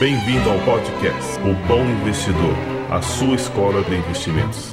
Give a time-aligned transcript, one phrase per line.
[0.00, 2.54] Bem-vindo ao podcast O Bom Investidor,
[2.88, 4.72] a sua escola de investimentos.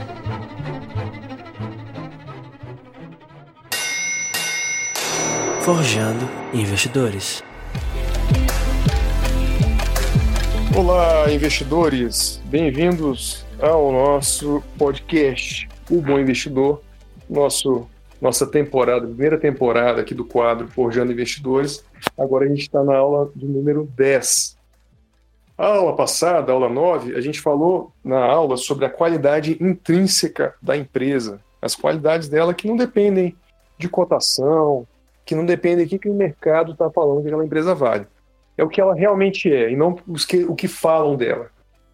[5.61, 7.43] Forjando Investidores.
[10.77, 12.39] Olá, investidores!
[12.45, 16.83] Bem-vindos ao nosso podcast O Bom Investidor,
[17.27, 17.87] nosso,
[18.21, 21.83] nossa temporada, primeira temporada aqui do quadro Forjando Investidores.
[22.15, 24.54] Agora a gente está na aula do número 10.
[25.57, 30.75] A aula passada, aula 9, a gente falou na aula sobre a qualidade intrínseca da
[30.75, 33.33] empresa, as qualidades dela que não dependem
[33.77, 34.85] de cotação,
[35.25, 38.05] que não dependem do que, que o mercado está falando que aquela empresa vale.
[38.57, 41.49] É o que ela realmente é, e não os que, o que falam dela.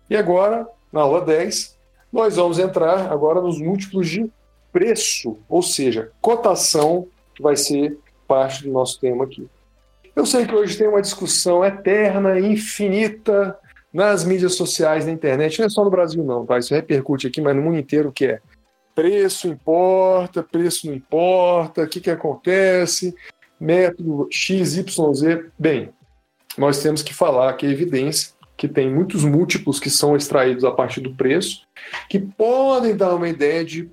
[0.10, 1.78] E agora, na aula 10,
[2.12, 4.28] nós vamos entrar agora nos múltiplos de
[4.72, 7.96] preço, ou seja, cotação, que vai ser
[8.28, 9.48] parte do nosso tema aqui.
[10.16, 13.58] Eu sei que hoje tem uma discussão eterna, infinita,
[13.94, 16.58] nas mídias sociais, na internet, não é só no Brasil não, tá?
[16.58, 18.40] Isso repercute aqui, mas no mundo inteiro que é
[18.96, 23.16] preço importa, preço não importa, o que, que acontece,
[23.60, 25.46] método X, Y, Z.
[25.58, 25.90] Bem,
[26.58, 30.70] nós temos que falar que é evidência que tem muitos múltiplos que são extraídos a
[30.70, 31.64] partir do preço,
[32.08, 33.90] que podem dar uma ideia de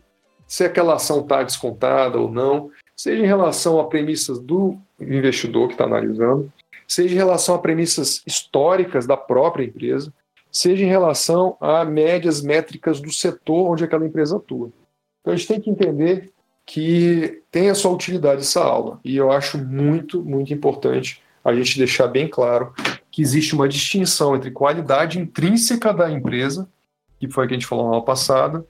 [0.47, 5.75] se aquela ação está descontada ou não, seja em relação a premissas do investidor que
[5.75, 6.53] está analisando,
[6.89, 10.13] seja em relação a premissas históricas da própria empresa,
[10.51, 14.73] seja em relação a médias métricas do setor onde aquela empresa atua.
[15.21, 16.33] Então a gente tem que entender
[16.65, 21.79] que tem a sua utilidade essa aula, e eu acho muito, muito importante a gente
[21.79, 22.75] deixar bem claro
[23.11, 26.69] que existe uma distinção entre qualidade intrínseca da empresa,
[27.19, 28.67] que foi o que a gente falou na aula passada,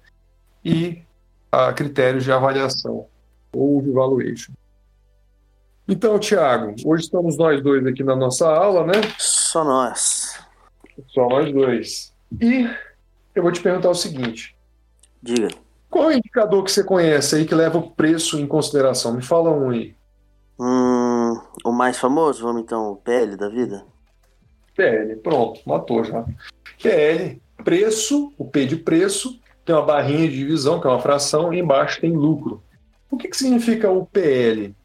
[0.65, 1.03] e
[1.51, 3.07] a critérios de avaliação
[3.53, 4.53] ou de valuation.
[5.91, 8.93] Então, Tiago, hoje estamos nós dois aqui na nossa aula, né?
[9.17, 10.39] Só nós.
[11.07, 12.15] Só nós dois.
[12.43, 12.69] E
[13.35, 14.55] eu vou te perguntar o seguinte:
[15.23, 15.49] Diga.
[15.89, 19.15] qual é o indicador que você conhece aí que leva o preço em consideração?
[19.15, 19.97] Me fala um aí.
[20.61, 23.87] Hum, o mais famoso, vamos então, o PL da vida?
[24.77, 26.23] PL, pronto, matou já.
[26.83, 31.55] PL, preço, o P de preço, tem uma barrinha de divisão, que é uma fração,
[31.55, 32.63] e embaixo tem lucro.
[33.11, 34.77] O que, que significa o PL?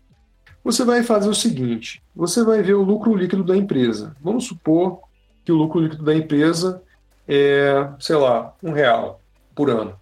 [0.63, 4.16] Você vai fazer o seguinte: você vai ver o lucro líquido da empresa.
[4.22, 5.00] Vamos supor
[5.44, 6.81] que o lucro líquido da empresa
[7.28, 9.19] é, sei lá, um real
[9.56, 9.96] por ano,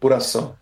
[0.00, 0.54] por ação.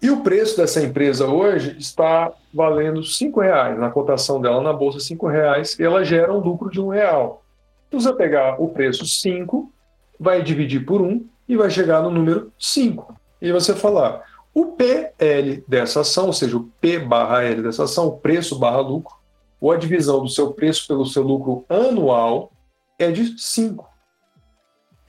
[0.00, 5.00] E o preço dessa empresa hoje está valendo cinco reais na cotação dela na bolsa
[5.00, 7.42] cinco reais e ela gera um lucro de um real.
[7.88, 9.72] Então você vai pegar o preço 5,
[10.18, 13.14] vai dividir por 1 um, e vai chegar no número 5.
[13.40, 14.22] E você falar,
[14.54, 18.80] o PL dessa ação, ou seja, o P barra L dessa ação, o preço barra
[18.80, 19.16] lucro,
[19.60, 22.52] ou a divisão do seu preço pelo seu lucro anual,
[22.98, 23.88] é de 5.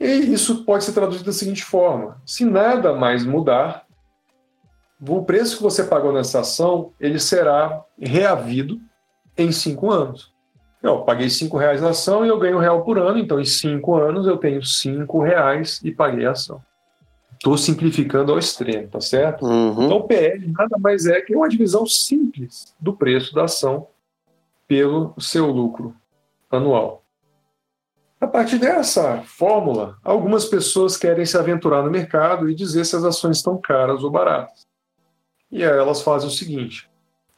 [0.00, 3.86] E isso pode ser traduzido da seguinte forma: se nada mais mudar,
[5.06, 8.80] o preço que você pagou nessa ação ele será reavido
[9.36, 10.34] em 5 anos.
[10.82, 13.44] Eu paguei 5 reais na ação e eu ganho um real por ano, então em
[13.44, 16.62] 5 anos eu tenho 5 reais e paguei a ação.
[17.36, 19.44] Estou simplificando ao extremo, tá certo?
[19.46, 19.84] Uhum.
[19.84, 23.88] Então, o PL nada mais é que uma divisão simples do preço da ação
[24.66, 25.94] pelo seu lucro
[26.50, 27.04] anual.
[28.18, 33.04] A partir dessa fórmula, algumas pessoas querem se aventurar no mercado e dizer se as
[33.04, 34.66] ações estão caras ou baratas.
[35.50, 36.90] E aí elas fazem o seguinte: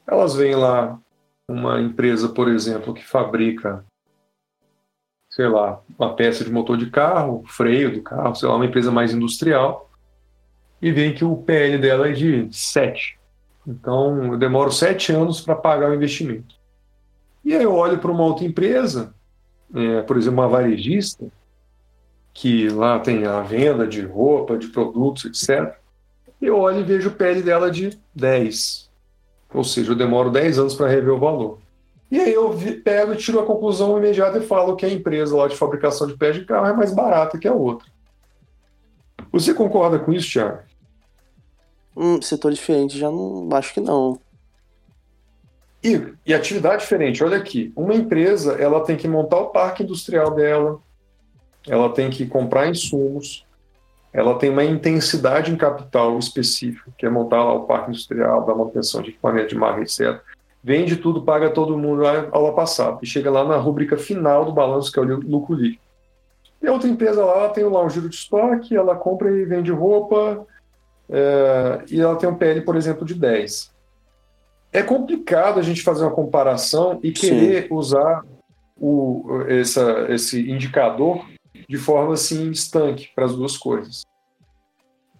[0.07, 0.99] elas veem lá
[1.49, 3.85] uma empresa, por exemplo, que fabrica,
[5.29, 8.93] sei lá, uma peça de motor de carro, freio do carro, sei lá, uma empresa
[8.93, 9.88] mais industrial,
[10.81, 13.19] e veem que o PL dela é de 7.
[13.67, 16.55] Então, eu demoro 7 anos para pagar o investimento.
[17.45, 19.15] E aí eu olho para uma outra empresa,
[19.75, 21.27] é, por exemplo, uma varejista,
[22.33, 25.75] que lá tem a venda de roupa, de produtos, etc.
[26.41, 28.89] Eu olho e vejo o PL dela de 10.
[29.53, 31.59] Ou seja, eu demoro 10 anos para rever o valor.
[32.11, 35.47] E aí eu pego e tiro a conclusão imediata e falo que a empresa lá
[35.47, 37.89] de fabricação de pés de carro é mais barata que a outra.
[39.31, 40.61] Você concorda com isso, Thiago?
[42.01, 44.21] Hum, setor diferente, já não acho que não.
[45.83, 47.73] E, e atividade diferente, olha aqui.
[47.75, 50.79] Uma empresa ela tem que montar o parque industrial dela,
[51.67, 53.45] ela tem que comprar insumos,
[54.13, 58.55] ela tem uma intensidade em capital específica, que é montar lá o parque industrial, dar
[58.55, 60.21] manutenção de equipamento de marca, etc.
[60.63, 62.99] Vende tudo, paga todo mundo a aula passada.
[63.03, 65.83] E chega lá na rúbrica final do balanço, que é o lucro líquido.
[66.63, 69.45] E a outra empresa lá, ela tem lá um giro de estoque, ela compra e
[69.45, 70.47] vende roupa,
[71.11, 73.73] é, e ela tem um PL, por exemplo, de 10.
[74.73, 77.75] É complicado a gente fazer uma comparação e querer Sim.
[77.75, 78.25] usar
[78.77, 81.25] o, essa, esse indicador
[81.69, 84.03] de forma assim estanque para as duas coisas.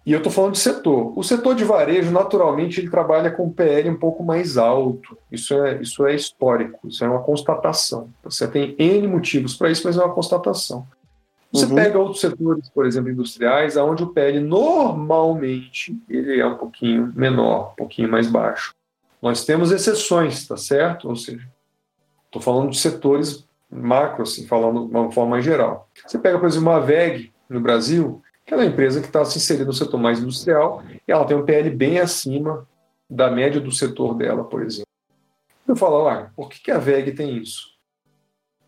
[0.05, 1.13] E eu estou falando de setor.
[1.15, 5.17] O setor de varejo, naturalmente, ele trabalha com PL um pouco mais alto.
[5.31, 8.09] Isso é, isso é histórico, isso é uma constatação.
[8.23, 10.87] Você tem N motivos para isso, mas é uma constatação.
[11.51, 11.75] Você uhum.
[11.75, 17.71] pega outros setores, por exemplo, industriais, onde o PL normalmente ele é um pouquinho menor,
[17.71, 18.75] um pouquinho mais baixo.
[19.21, 21.09] Nós temos exceções, tá certo?
[21.09, 21.47] Ou seja,
[22.25, 25.89] estou falando de setores macro, assim, falando de uma forma geral.
[26.05, 29.37] Você pega, por exemplo, uma VEG no Brasil, que é uma empresa que está se
[29.37, 32.67] inserindo no setor mais industrial, e ela tem um PL bem acima
[33.09, 34.87] da média do setor dela, por exemplo.
[35.67, 37.77] Eu falo, ah, por que a VEG tem isso?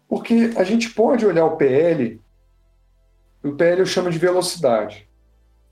[0.08, 2.20] Porque a gente pode olhar o PL,
[3.44, 5.08] o PL eu chamo de velocidade.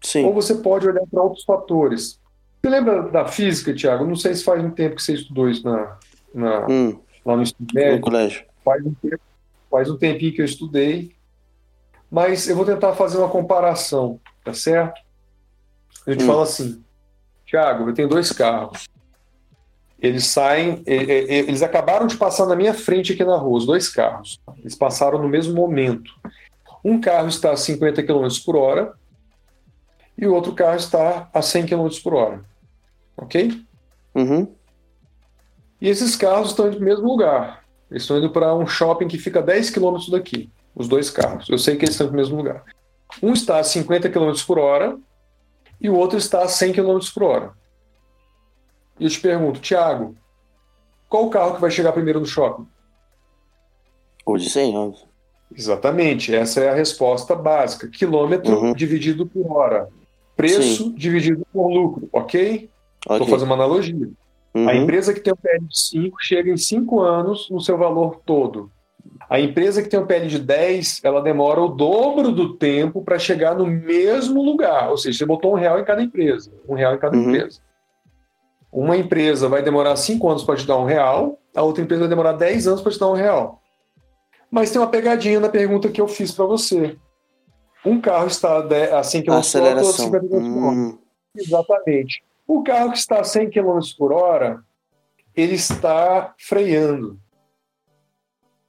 [0.02, 0.26] Sim.
[0.26, 2.20] Ou você pode olhar para outros fatores.
[2.62, 4.06] Você lembra da física, Tiago?
[4.06, 5.98] Não sei se faz um tempo que você estudou isso na,
[6.34, 7.98] na hum, lá no ensino médio.
[7.98, 8.46] No colégio.
[8.64, 9.22] Faz um, tempo,
[9.70, 11.16] faz um tempinho que eu estudei.
[12.10, 15.00] Mas eu vou tentar fazer uma comparação, tá certo?
[16.08, 16.28] A gente hum.
[16.28, 16.84] fala assim,
[17.46, 18.88] Tiago, eu tenho dois carros.
[20.02, 24.40] Eles saem, eles acabaram de passar na minha frente aqui na rua, os dois carros.
[24.60, 26.10] Eles passaram no mesmo momento.
[26.84, 28.94] Um carro está a 50 km por hora
[30.18, 32.42] e o outro carro está a 100 km por hora.
[33.18, 33.62] Ok?
[34.16, 34.54] Uhum.
[35.82, 37.64] E esses carros estão indo para o mesmo lugar.
[37.90, 41.50] Eles estão indo para um shopping que fica a 10 km daqui os dois carros.
[41.50, 42.64] Eu sei que eles estão no mesmo lugar.
[43.22, 44.98] Um está a 50 km por hora
[45.82, 47.54] e o outro está a 100 km por hora.
[49.00, 50.16] E eu te pergunto, Tiago,
[51.08, 52.68] qual o carro que vai chegar primeiro no shopping?
[54.26, 54.94] O de 100,
[55.56, 57.88] Exatamente, essa é a resposta básica.
[57.88, 58.74] Quilômetro uhum.
[58.74, 59.88] dividido por hora.
[60.36, 60.96] Preço Sim.
[60.96, 62.70] dividido por lucro, ok?
[63.02, 63.30] Estou okay.
[63.30, 64.10] fazendo uma analogia.
[64.54, 64.70] Uhum.
[64.70, 68.22] A empresa que tem um PL de 5 chega em 5 anos no seu valor
[68.26, 68.72] todo.
[69.30, 73.20] A empresa que tem um PL de 10, ela demora o dobro do tempo para
[73.20, 74.90] chegar no mesmo lugar.
[74.90, 76.52] Ou seja, você botou um real em cada empresa.
[76.68, 77.24] Um real em cada uhum.
[77.24, 77.60] empresa.
[78.72, 82.10] Uma empresa vai demorar 5 anos para te dar um real, a outra empresa vai
[82.10, 83.59] demorar 10 anos para te dar um real.
[84.52, 86.98] Mas tem uma pegadinha na pergunta que eu fiz para você.
[87.86, 88.58] Um carro está
[88.98, 90.76] a 100 km por hora, outro 50 km por hora.
[90.76, 90.98] Hum.
[91.36, 92.24] Exatamente.
[92.48, 94.64] O carro que está a 100 km por hora,
[95.36, 97.20] ele está freando.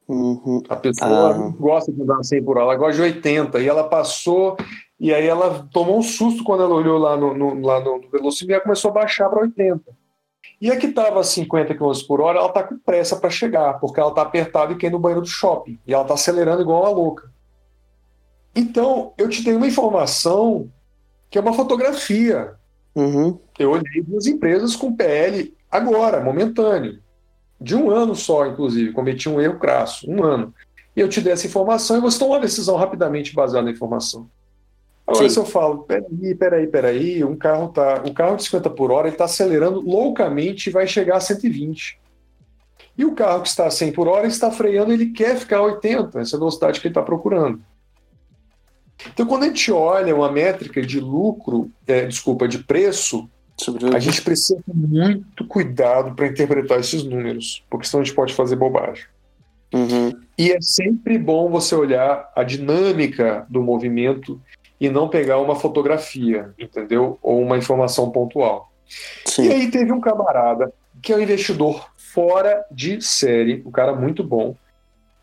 [0.07, 0.63] Uhum.
[0.69, 1.53] A pessoa ah.
[1.59, 3.61] gosta de andar 100 por hora, ela gosta de 80.
[3.61, 4.57] E ela passou,
[4.99, 8.57] e aí ela tomou um susto quando ela olhou lá no, no lá no velocímetro
[8.57, 9.83] e começou a baixar para 80.
[10.61, 13.81] E a que estava a 50 km por hora, ela está com pressa para chegar,
[13.81, 15.79] porque ela está apertada e quer ir no banheiro do shopping.
[15.87, 17.33] E ela está acelerando igual uma louca.
[18.55, 20.71] Então, eu te dei uma informação
[21.31, 22.55] que é uma fotografia.
[22.95, 23.39] Uhum.
[23.59, 27.01] Eu olhei duas empresas com PL agora, momentâneo
[27.61, 30.55] de um ano só, inclusive, cometi um erro crasso, um ano.
[30.97, 34.29] E eu te dei essa informação e você toma uma decisão rapidamente baseada na informação.
[35.11, 35.35] Agora, Sim.
[35.35, 39.09] se eu falo, peraí, peraí, peraí, um carro tá, um carro de 50 por hora,
[39.09, 41.99] ele está acelerando loucamente e vai chegar a 120.
[42.97, 45.63] E o carro que está a 100 por hora está freando, ele quer ficar a
[45.63, 47.61] 80, essa é a velocidade que ele está procurando.
[49.13, 53.29] Então, quando a gente olha uma métrica de lucro, é, desculpa, de preço,
[53.93, 58.33] a gente precisa ter muito cuidado para interpretar esses números, porque senão a gente pode
[58.33, 59.07] fazer bobagem.
[59.75, 60.13] Uhum.
[60.39, 64.41] E é sempre bom você olhar a dinâmica do movimento
[64.81, 67.19] e não pegar uma fotografia, entendeu?
[67.23, 68.73] Ou uma informação pontual.
[69.25, 69.45] Sim.
[69.45, 70.73] E aí teve um camarada
[71.03, 74.57] que é um investidor fora de série, um cara muito bom,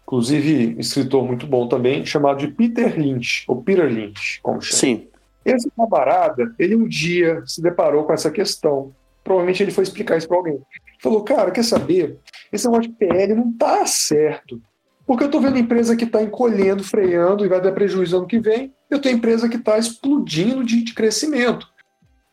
[0.04, 4.80] inclusive escritor muito bom também, chamado de Peter Lynch, ou Peter Lynch, como chama.
[4.80, 5.08] Sim.
[5.44, 8.94] Esse camarada, ele um dia se deparou com essa questão.
[9.24, 10.60] Provavelmente ele foi explicar isso para alguém.
[11.02, 12.18] Falou, cara, quer saber?
[12.52, 14.62] Esse negócio de PL não tá certo.
[15.06, 18.40] Porque eu tô vendo empresa que está encolhendo, freando e vai dar prejuízo ano que
[18.40, 18.74] vem.
[18.90, 21.68] Eu tenho empresa que está explodindo de, de crescimento.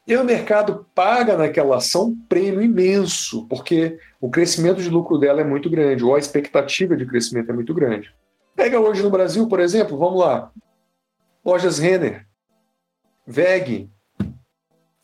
[0.07, 5.41] E o mercado paga naquela ação um prêmio imenso, porque o crescimento de lucro dela
[5.41, 8.15] é muito grande, ou a expectativa de crescimento é muito grande.
[8.55, 10.53] Pega hoje no Brasil, por exemplo, vamos lá.
[11.45, 12.27] Lojas Renner.
[13.27, 13.91] VEG,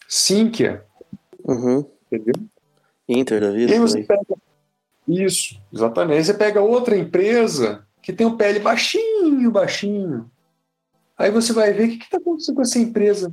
[0.07, 0.85] Sinqia.
[1.45, 1.89] Uhum.
[2.13, 2.35] Entendeu?
[3.09, 3.79] Inter da vida.
[3.81, 4.37] Você pega...
[5.09, 6.19] Isso, exatamente.
[6.19, 10.31] Aí você pega outra empresa que tem um PL baixinho, baixinho.
[11.21, 13.33] Aí você vai ver o que está acontecendo com essa empresa.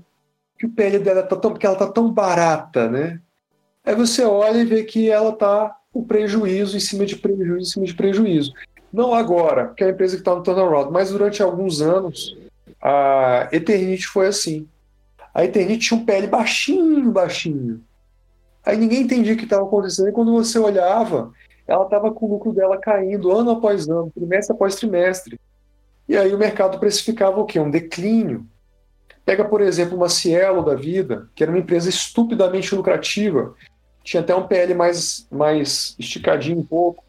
[0.59, 1.51] Que o PL dela está tão.
[1.51, 3.21] porque ela está tão barata, né?
[3.85, 7.65] Aí você olha e vê que ela está com prejuízo em cima de prejuízo em
[7.65, 8.53] cima de prejuízo.
[8.91, 12.37] Não agora, porque é uma empresa que está no turnaround, mas durante alguns anos
[12.81, 14.67] a Eternit foi assim
[15.37, 17.79] a Eternit tinha um PL baixinho, baixinho.
[18.65, 20.09] Aí ninguém entendia o que estava acontecendo.
[20.09, 21.31] E quando você olhava,
[21.67, 25.39] ela estava com o lucro dela caindo ano após ano, trimestre após trimestre.
[26.07, 27.59] E aí o mercado precificava o quê?
[27.59, 28.45] Um declínio.
[29.25, 33.53] Pega, por exemplo, uma Cielo da vida, que era uma empresa estupidamente lucrativa,
[34.03, 37.03] tinha até um PL mais, mais esticadinho um pouco.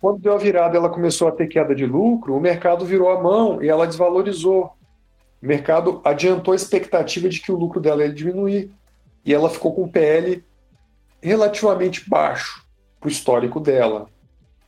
[0.00, 3.22] Quando deu a virada, ela começou a ter queda de lucro, o mercado virou a
[3.22, 4.72] mão e ela desvalorizou.
[5.42, 8.70] O mercado adiantou a expectativa de que o lucro dela ia diminuir.
[9.22, 10.42] E ela ficou com um PL
[11.22, 12.64] relativamente baixo
[12.98, 14.08] para o histórico dela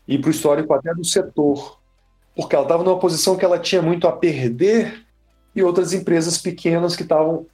[0.06, 1.78] e para o histórico até do setor,
[2.34, 5.04] porque ela estava numa posição que ela tinha muito a perder
[5.54, 7.46] e outras empresas pequenas que estavam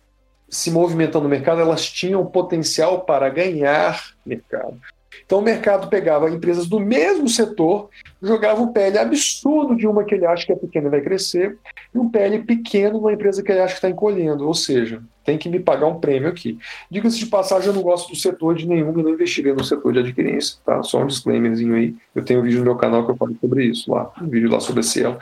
[0.48, 4.80] se movimentando no mercado, elas tinham potencial para ganhar mercado.
[5.26, 7.90] Então o mercado pegava empresas do mesmo setor,
[8.22, 11.58] jogava um PL absurdo de uma que ele acha que é pequena e vai crescer,
[11.94, 14.46] e um PL pequeno numa empresa que ele acha que está encolhendo.
[14.46, 16.58] Ou seja, tem que me pagar um prêmio aqui.
[16.90, 19.92] Diga-se de passagem, eu não gosto do setor de nenhum e não investirei no setor
[19.92, 20.82] de adquirência, tá?
[20.82, 21.94] Só um disclaimerzinho aí.
[22.14, 24.50] Eu tenho um vídeo no meu canal que eu falo sobre isso lá, um vídeo
[24.50, 25.18] lá sobre esse ela.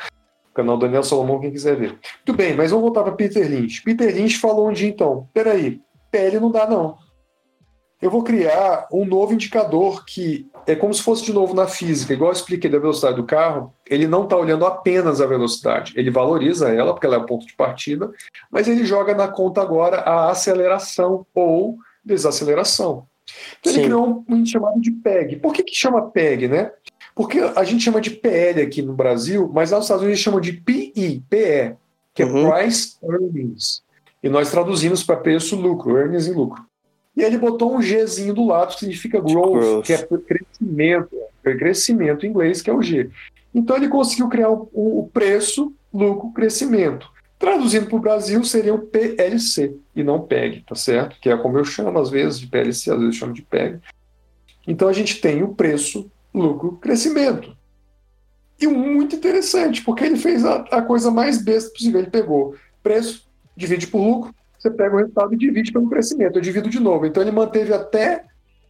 [0.54, 1.88] Canal Daniel Salomão, quem quiser ver.
[2.24, 3.82] Muito bem, mas vamos voltar para Peter Lynch.
[3.82, 6.96] Peter Lynch falou um dia então: peraí, PL não dá não
[8.00, 12.12] eu vou criar um novo indicador que é como se fosse de novo na física,
[12.12, 16.10] igual eu expliquei da velocidade do carro, ele não está olhando apenas a velocidade, ele
[16.10, 18.10] valoriza ela, porque ela é o ponto de partida,
[18.50, 23.06] mas ele joga na conta agora a aceleração ou desaceleração.
[23.60, 23.78] Então Sim.
[23.78, 25.36] ele criou um, chamado de PEG.
[25.36, 26.72] Por que, que chama PEG, né?
[27.14, 30.40] Porque a gente chama de PL aqui no Brasil, mas lá nos Estados Unidos chamam
[30.40, 31.74] de PI, PE,
[32.14, 32.50] que é uhum.
[32.50, 33.82] Price Earnings.
[34.22, 36.62] E nós traduzimos para preço lucro, earnings e lucro.
[37.16, 39.86] E ele botou um Gzinho do lado, que significa growth, growth.
[39.86, 43.10] que é crescimento, é crescimento em inglês, que é o G.
[43.54, 47.10] Então ele conseguiu criar o, o preço, lucro, crescimento.
[47.38, 51.18] Traduzindo para o Brasil, seria o PLC e não PEG, tá certo?
[51.20, 53.78] Que é como eu chamo às vezes de PLC, às vezes eu chamo de PEG.
[54.66, 57.56] Então a gente tem o preço, lucro, crescimento.
[58.60, 62.00] E muito interessante, porque ele fez a, a coisa mais besta possível.
[62.00, 64.34] Ele pegou preço, divide por lucro,
[64.66, 66.36] você pega o resultado e divide pelo crescimento.
[66.36, 67.06] Eu divido de novo.
[67.06, 68.24] Então ele manteve até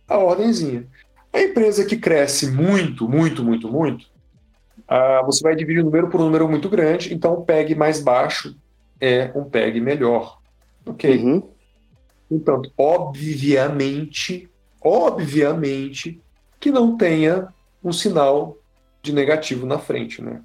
[0.06, 0.86] a ordemzinha.
[1.32, 4.06] A empresa que cresce muito, muito, muito, muito,
[4.88, 8.00] ah, você vai dividir o número por um número muito grande, então o PEG mais
[8.00, 8.56] baixo
[9.00, 10.38] é um PEG melhor.
[10.86, 11.18] Ok?
[11.18, 11.42] Uhum.
[12.30, 14.48] Então, obviamente,
[14.80, 16.20] obviamente
[16.60, 17.48] que não tenha
[17.82, 18.56] um sinal
[19.02, 20.40] de negativo na frente, né?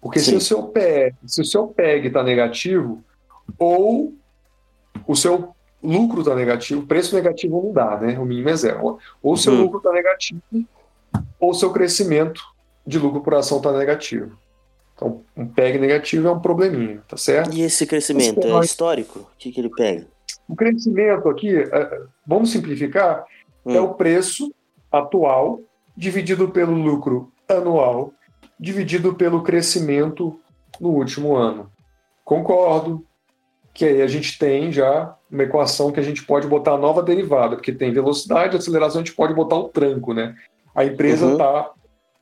[0.00, 3.04] Porque se o seu PEG, se o seu PEG está negativo,
[3.58, 4.12] ou
[5.06, 8.18] o seu lucro está negativo, preço negativo não dá, né?
[8.18, 8.98] O mínimo é zero.
[9.22, 9.62] Ou o seu uhum.
[9.62, 10.40] lucro está negativo,
[11.40, 12.42] ou o seu crescimento
[12.86, 14.36] de lucro por ação está negativo.
[14.94, 17.52] Então, um PEG negativo é um probleminha, tá certo?
[17.54, 19.20] E esse crescimento é histórico?
[19.20, 20.06] O que, que ele pega?
[20.48, 23.24] O crescimento aqui, é, vamos simplificar,
[23.66, 23.76] é hum.
[23.76, 24.54] é o preço
[24.90, 25.60] atual
[25.96, 28.12] dividido pelo lucro anual
[28.58, 30.38] dividido pelo crescimento
[30.80, 31.70] no último ano.
[32.24, 33.04] Concordo,
[33.72, 37.02] que aí a gente tem já uma equação que a gente pode botar a nova
[37.02, 40.34] derivada, porque tem velocidade, aceleração, a gente pode botar o tranco, né?
[40.74, 41.70] A empresa está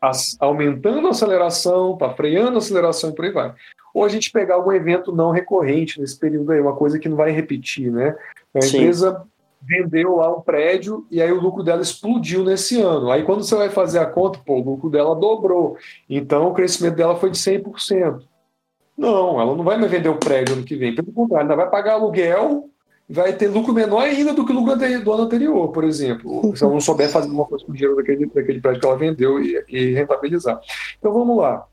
[0.03, 0.11] uhum.
[0.39, 3.55] aumentando a aceleração, está freando a aceleração e por aí vai.
[3.93, 7.17] Ou a gente pegar algum evento não recorrente nesse período aí, uma coisa que não
[7.17, 8.17] vai repetir, né?
[8.55, 8.79] A Sim.
[8.79, 9.27] empresa
[9.63, 13.11] vendeu lá um prédio e aí o lucro dela explodiu nesse ano.
[13.11, 15.77] Aí quando você vai fazer a conta, pô, o lucro dela dobrou.
[16.09, 18.23] Então o crescimento dela foi de 100%.
[19.01, 20.95] Não, ela não vai me vender o prédio ano que vem.
[20.95, 22.71] Pelo contrário, ela vai pagar aluguel
[23.13, 26.41] vai ter lucro menor ainda do que o lucro do ano anterior, por exemplo.
[26.57, 28.97] Se ela não souber fazer alguma coisa com o dinheiro daquele, daquele prédio que ela
[28.97, 30.61] vendeu e, e rentabilizar.
[30.97, 31.67] Então vamos lá.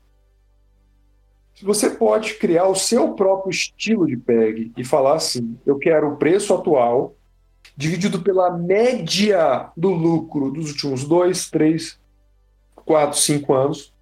[1.62, 6.16] Você pode criar o seu próprio estilo de PEG e falar assim: eu quero o
[6.16, 7.14] preço atual
[7.76, 11.98] dividido pela média do lucro dos últimos dois, três,
[12.84, 13.92] quatro, cinco anos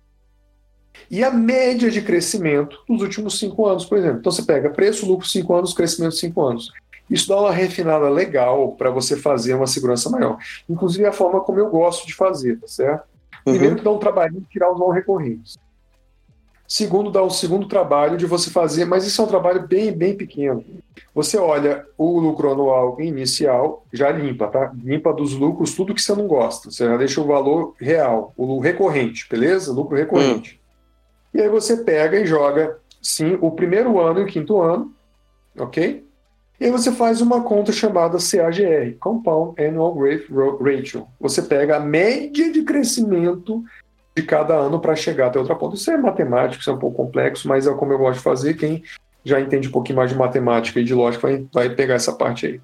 [1.10, 4.18] e a média de crescimento dos últimos cinco anos, por exemplo.
[4.18, 6.72] Então você pega preço, lucro, cinco anos, crescimento, cinco anos.
[7.08, 10.38] Isso dá uma refinada legal para você fazer uma segurança maior.
[10.68, 13.04] Inclusive é a forma como eu gosto de fazer, tá certo?
[13.46, 13.52] Uhum.
[13.52, 15.56] Primeiro que dá um trabalhinho de tirar os não recorrentes.
[16.68, 19.92] Segundo, dá o um segundo trabalho de você fazer, mas isso é um trabalho bem,
[19.92, 20.64] bem pequeno.
[21.14, 24.72] Você olha o lucro anual inicial, já limpa, tá?
[24.82, 26.70] Limpa dos lucros tudo que você não gosta.
[26.70, 29.72] Você já deixa o valor real, o recorrente, beleza?
[29.72, 30.54] Lucro recorrente.
[30.54, 30.65] Uhum.
[31.36, 34.90] E aí você pega e joga, sim, o primeiro ano e o quinto ano,
[35.58, 36.02] ok?
[36.58, 41.06] E aí você faz uma conta chamada CAGR, Compound Annual Growth Ratio.
[41.20, 43.62] Você pega a média de crescimento
[44.16, 45.76] de cada ano para chegar até outra ponta.
[45.76, 48.54] Isso é matemático, isso é um pouco complexo, mas é como eu gosto de fazer.
[48.54, 48.82] Quem
[49.22, 52.46] já entende um pouquinho mais de matemática e de lógica vai, vai pegar essa parte
[52.46, 52.60] aí.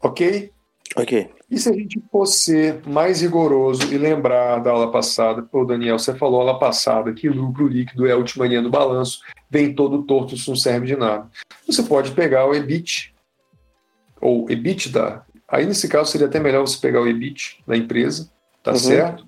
[0.00, 0.52] Ok?
[0.96, 1.30] Ok.
[1.50, 6.14] E se a gente fosse mais rigoroso e lembrar da aula passada, o Daniel, você
[6.14, 9.20] falou aula passada que lucro líquido é a última linha do balanço,
[9.50, 11.28] vem todo torto, isso não serve de nada.
[11.66, 13.14] Você pode pegar o EBIT,
[14.20, 18.30] ou EBITDA, aí nesse caso seria até melhor você pegar o EBIT da empresa,
[18.62, 18.78] tá uhum.
[18.78, 19.26] certo?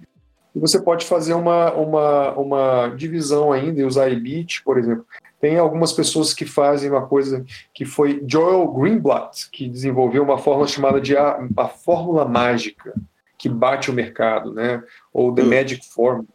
[0.54, 5.04] E você pode fazer uma, uma, uma divisão ainda e usar EBIT, por exemplo.
[5.44, 10.66] Tem algumas pessoas que fazem uma coisa que foi Joel Greenblatt, que desenvolveu uma fórmula
[10.66, 12.94] chamada de a, a fórmula mágica,
[13.36, 14.82] que bate o mercado, né?
[15.12, 15.50] Ou The hum.
[15.50, 16.26] Magic Formula.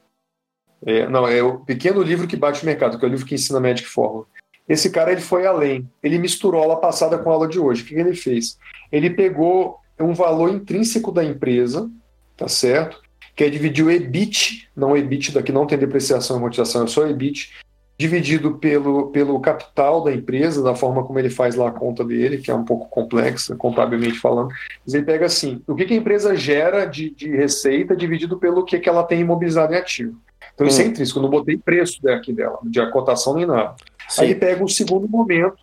[0.85, 3.33] É, não, é o pequeno livro que bate o mercado, que é o livro que
[3.33, 4.27] ensina a Magic Formula.
[4.67, 5.89] Esse cara ele foi além.
[6.03, 7.81] Ele misturou a aula passada com a aula de hoje.
[7.81, 8.59] O que, ele fez?
[8.91, 11.89] Ele pegou um valor intrínseco da empresa,
[12.37, 13.01] tá certo?
[13.35, 16.87] Que é dividir o EBIT, não o EBIT daqui não tem depreciação e amortização, é
[16.87, 17.57] só EBIT,
[18.00, 22.38] dividido pelo, pelo capital da empresa, da forma como ele faz lá a conta dele,
[22.38, 24.48] que é um pouco complexa, contabilmente falando.
[24.86, 28.63] Mas ele pega assim, o que, que a empresa gera de, de, receita dividido pelo
[28.63, 30.18] que, que ela tem imobilizado em ativo.
[30.56, 30.70] Então hum.
[30.70, 33.75] isso é intrínseco, eu não botei preço daqui dela, de cotação nem nada.
[34.08, 34.22] Sim.
[34.22, 35.58] Aí ele pega um segundo momento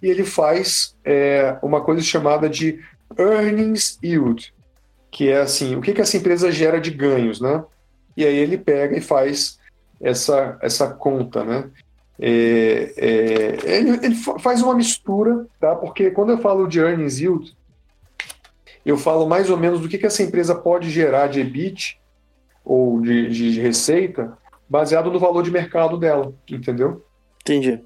[0.00, 2.78] e ele faz é, uma coisa chamada de
[3.18, 4.54] earnings yield,
[5.10, 7.64] que é assim, o que, que essa empresa gera de ganhos, né?
[8.16, 9.58] E aí ele pega e faz
[10.02, 11.70] essa, essa conta, né?
[12.20, 15.74] É, é, ele, ele, faz uma mistura, tá?
[15.74, 17.56] Porque quando eu falo de earnings yield,
[18.84, 21.98] eu falo mais ou menos do que, que essa empresa pode gerar de EBIT
[22.64, 24.36] ou de, de receita
[24.68, 27.04] baseado no valor de mercado dela, entendeu?
[27.40, 27.80] Entendi.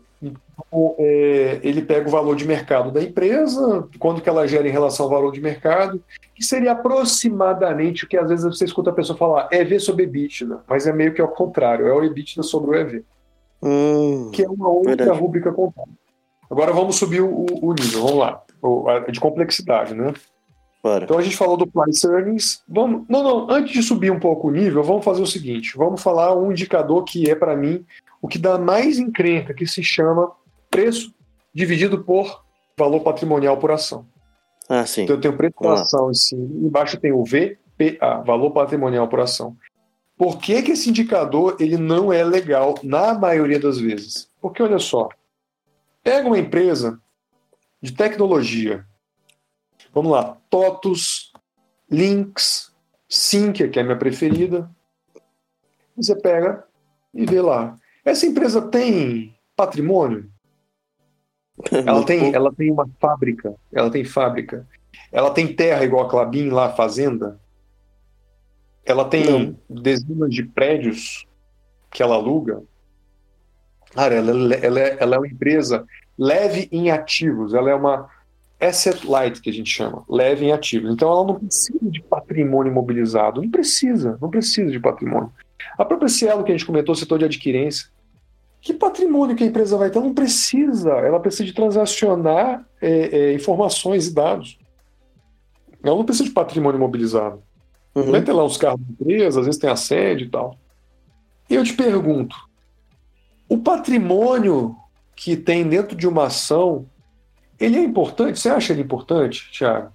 [0.56, 4.72] Então, é, ele pega o valor de mercado da empresa, quando que ela gera em
[4.72, 6.02] relação ao valor de mercado,
[6.34, 10.60] que seria aproximadamente o que às vezes você escuta a pessoa falar EV sobre EBITDA,
[10.66, 13.04] mas é meio que ao contrário, é o EBITDA sobre o EV.
[13.62, 15.18] Hum, que é uma outra verdade.
[15.18, 15.94] rúbrica contábil.
[16.50, 18.42] Agora vamos subir o, o, nível, vamos lá,
[19.10, 20.14] de complexidade, né?
[20.82, 21.04] Para.
[21.04, 22.62] Então a gente falou do price earnings.
[22.68, 26.02] Vamos, não, não, antes de subir um pouco o nível, vamos fazer o seguinte: vamos
[26.02, 27.84] falar um indicador que é para mim
[28.22, 30.30] o que dá mais encrenca, que se chama
[30.76, 31.14] preço
[31.54, 32.45] dividido por
[32.78, 34.06] valor patrimonial por ação.
[34.69, 35.04] Ah, sim.
[35.04, 39.21] Então eu tenho preço por ação em cima, embaixo tem o VPA, valor patrimonial por
[39.21, 39.56] ação.
[40.19, 44.30] Por que, que esse indicador ele não é legal na maioria das vezes?
[44.39, 45.08] Porque olha só,
[46.04, 47.00] pega uma empresa
[47.80, 48.84] de tecnologia,
[49.95, 51.32] vamos lá, TOTUS,
[51.91, 52.71] Lynx,
[53.08, 54.71] Sinqia, que é a minha preferida,
[55.97, 56.67] você pega
[57.15, 60.30] e vê lá, essa empresa tem patrimônio?
[61.73, 64.66] Ela tem, ela tem uma fábrica, ela tem fábrica.
[65.10, 67.40] Ela tem terra igual a Clabin lá, fazenda.
[68.84, 69.56] Ela tem Não.
[69.69, 71.26] dezenas de prédios
[71.90, 72.62] que ela aluga.
[73.92, 75.84] Cara, ela, ela, é, ela é uma empresa
[76.19, 78.08] leve em ativos, ela é uma
[78.60, 80.92] asset light, que a gente chama, leve em ativos.
[80.92, 85.32] Então ela não precisa de patrimônio imobilizado, não precisa, não precisa de patrimônio.
[85.78, 87.88] A própria Cielo, que a gente comentou, setor de adquirência,
[88.60, 89.99] que patrimônio que a empresa vai ter?
[89.99, 94.58] Ela não precisa, ela precisa de transacionar é, é, informações e dados.
[95.82, 97.42] Ela não precisa de patrimônio imobilizado.
[97.95, 98.10] Uhum.
[98.10, 100.58] Vai ter lá uns carros de empresa, às vezes tem a sede e tal.
[101.49, 102.36] E eu te pergunto,
[103.49, 104.76] o patrimônio
[105.14, 106.86] que tem dentro de uma ação,
[107.58, 108.38] ele é importante?
[108.38, 109.90] Você acha ele importante, Thiago?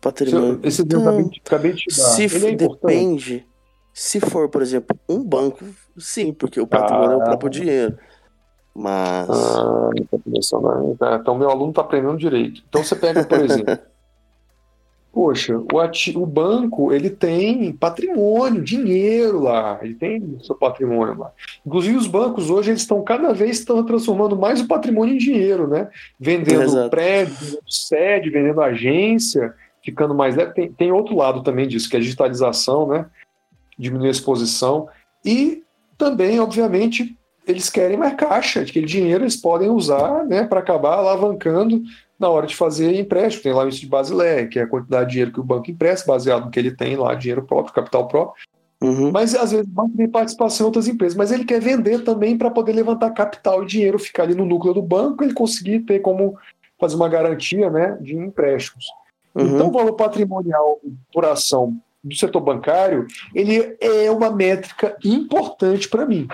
[0.00, 0.60] Patrimônio.
[0.62, 2.04] Esse hum, acabei de te dar.
[2.04, 3.46] Se ele é depende.
[3.94, 5.64] Se for, por exemplo, um banco,
[5.96, 7.96] sim, porque o patrimônio ah, é o próprio dinheiro.
[8.74, 9.28] Mas.
[9.30, 9.90] Ah,
[11.20, 12.60] então, meu aluno está aprendendo direito.
[12.68, 13.78] Então, você pega, por exemplo.
[15.12, 16.18] Poxa, o, ati...
[16.18, 21.30] o banco ele tem patrimônio, dinheiro lá, ele tem o seu patrimônio lá.
[21.64, 25.68] Inclusive os bancos hoje eles estão cada vez estão transformando mais o patrimônio em dinheiro,
[25.68, 25.88] né?
[26.18, 26.90] Vendendo Exato.
[26.90, 29.54] prédio, vendendo sede, vendendo agência,
[29.84, 33.06] ficando mais Tem, tem outro lado também disso, que é a digitalização, né?
[33.78, 34.88] Diminuir a exposição
[35.24, 35.62] e
[35.96, 41.82] também, obviamente, eles querem mais caixa, aquele dinheiro eles podem usar né, para acabar alavancando
[42.18, 43.42] na hora de fazer empréstimo.
[43.42, 45.70] Tem lá o índice de Basileia, que é a quantidade de dinheiro que o banco
[45.70, 48.42] empresta, baseado no que ele tem lá, dinheiro próprio, capital próprio.
[48.82, 49.10] Uhum.
[49.10, 52.36] Mas às vezes o banco tem participação em outras empresas, mas ele quer vender também
[52.36, 56.00] para poder levantar capital e dinheiro ficar ali no núcleo do banco, ele conseguir ter
[56.00, 56.36] como
[56.78, 58.86] fazer uma garantia né, de empréstimos.
[59.34, 59.54] Uhum.
[59.54, 60.80] Então, o valor patrimonial
[61.12, 66.28] por ação do setor bancário, ele é uma métrica importante para mim.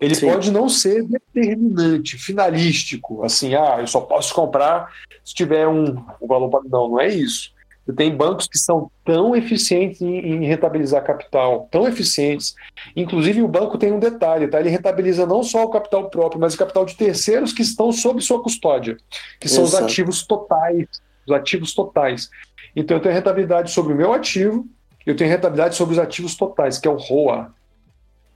[0.00, 0.30] Ele Sim.
[0.30, 4.90] pode não ser determinante, finalístico, assim, ah, eu só posso comprar
[5.22, 6.62] se tiver um, um valor para.
[6.64, 7.52] Não, não é isso.
[7.96, 12.54] Tem bancos que são tão eficientes em, em, rentabilizar capital, tão eficientes.
[12.94, 14.60] Inclusive, o banco tem um detalhe, tá?
[14.60, 18.22] Ele rentabiliza não só o capital próprio, mas o capital de terceiros que estão sob
[18.22, 18.96] sua custódia,
[19.40, 19.84] que são Exato.
[19.84, 20.86] os ativos totais.
[21.26, 22.30] Os ativos totais.
[22.76, 24.66] Então eu tenho rentabilidade sobre o meu ativo,
[25.06, 27.54] eu tenho rentabilidade sobre os ativos totais, que é o ROA,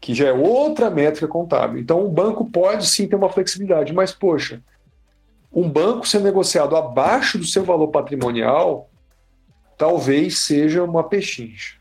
[0.00, 1.80] que já é outra métrica contábil.
[1.80, 4.62] Então o banco pode sim ter uma flexibilidade, mas poxa,
[5.52, 8.88] um banco ser negociado abaixo do seu valor patrimonial
[9.76, 11.76] talvez seja uma pechincha.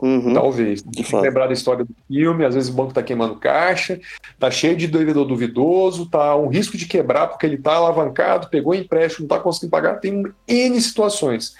[0.00, 0.82] Uhum, Talvez.
[0.82, 1.22] de fato.
[1.22, 3.98] lembrar da história do filme, às vezes o banco está queimando caixa,
[4.38, 8.74] tá cheio de devedor duvidoso, tá um risco de quebrar porque ele tá alavancado, pegou
[8.74, 11.54] empréstimo, não tá conseguindo pagar, tem N situações.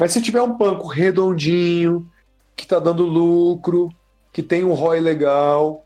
[0.00, 2.10] Mas se tiver um banco redondinho,
[2.56, 3.90] que está dando lucro,
[4.32, 5.84] que tem um ROI legal,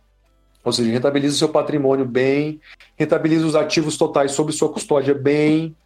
[0.63, 2.61] ou seja, rentabiliza o seu patrimônio bem,
[2.97, 5.77] rentabiliza os ativos totais sob sua custódia bem,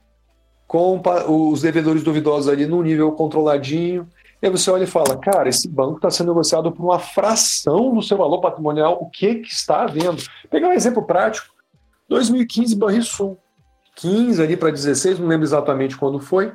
[0.66, 4.06] com os devedores duvidosos ali num nível controladinho.
[4.42, 7.94] E aí você olha e fala, cara, esse banco está sendo negociado por uma fração
[7.94, 10.22] do seu valor patrimonial, o que, que está havendo?
[10.50, 11.48] Pegar um exemplo prático.
[12.10, 13.38] 2015, Banrisul.
[13.96, 16.52] 15 ali para 16, não lembro exatamente quando foi.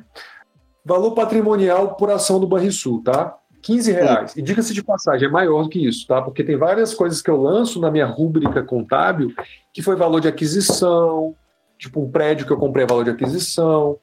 [0.84, 3.36] Valor patrimonial por ação do Banrisul, tá?
[3.62, 4.36] 15 reais.
[4.36, 6.20] E diga-se de passagem, é maior do que isso, tá?
[6.20, 9.32] Porque tem várias coisas que eu lanço na minha rúbrica contábil
[9.72, 11.34] que foi valor de aquisição,
[11.78, 13.98] tipo um prédio que eu comprei é valor de aquisição.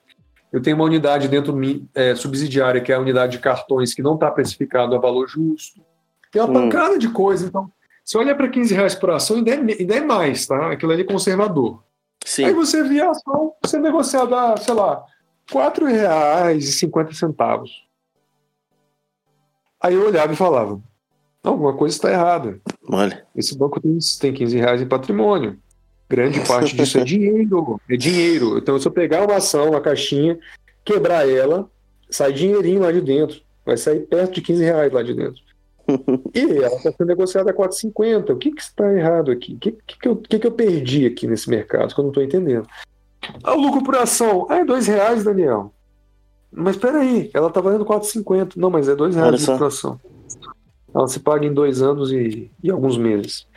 [0.52, 1.58] Eu tenho uma unidade dentro
[1.94, 5.80] é, subsidiária, que é a unidade de cartões, que não está precificado a valor justo.
[6.32, 6.54] Tem uma Hum.
[6.54, 7.46] pancada de coisa.
[7.48, 7.72] Então,
[8.04, 10.72] se olha para 15 reais por ação, ainda é, ainda é mais, tá?
[10.72, 11.84] Aquilo ali é conservador.
[12.26, 12.46] Sim.
[12.46, 15.06] Aí você via a ação ser negociada, sei lá,
[15.50, 17.64] R$ 4,50.
[19.82, 20.80] Aí eu olhava e falava:
[21.44, 22.60] "Não, alguma coisa está errada.
[22.90, 23.26] Olha.
[23.36, 25.58] Esse banco tem, tem 15 reais em patrimônio.
[26.12, 27.80] Grande parte disso é dinheiro.
[27.90, 28.58] É dinheiro.
[28.58, 30.38] Então, se eu pegar uma ação, uma caixinha,
[30.84, 31.70] quebrar ela,
[32.10, 33.40] sai dinheirinho lá de dentro.
[33.66, 35.42] Vai sair perto de 15 reais lá de dentro.
[36.34, 38.32] E ela está sendo negociada a 4,50.
[38.32, 39.54] O que que está errado aqui?
[39.54, 42.12] O que, que, que, eu, que que eu perdi aqui nesse mercado que eu não
[42.12, 42.68] estou entendendo?
[43.44, 44.48] Ah, o lucro por ação.
[44.50, 45.74] Ah, é dois reais, Daniel.
[46.52, 48.54] Mas espera aí, ela está valendo 4,50.
[48.56, 50.00] Não, mas é dois Olha reais de por ação.
[50.94, 53.48] Ela se paga em dois anos e, e alguns meses.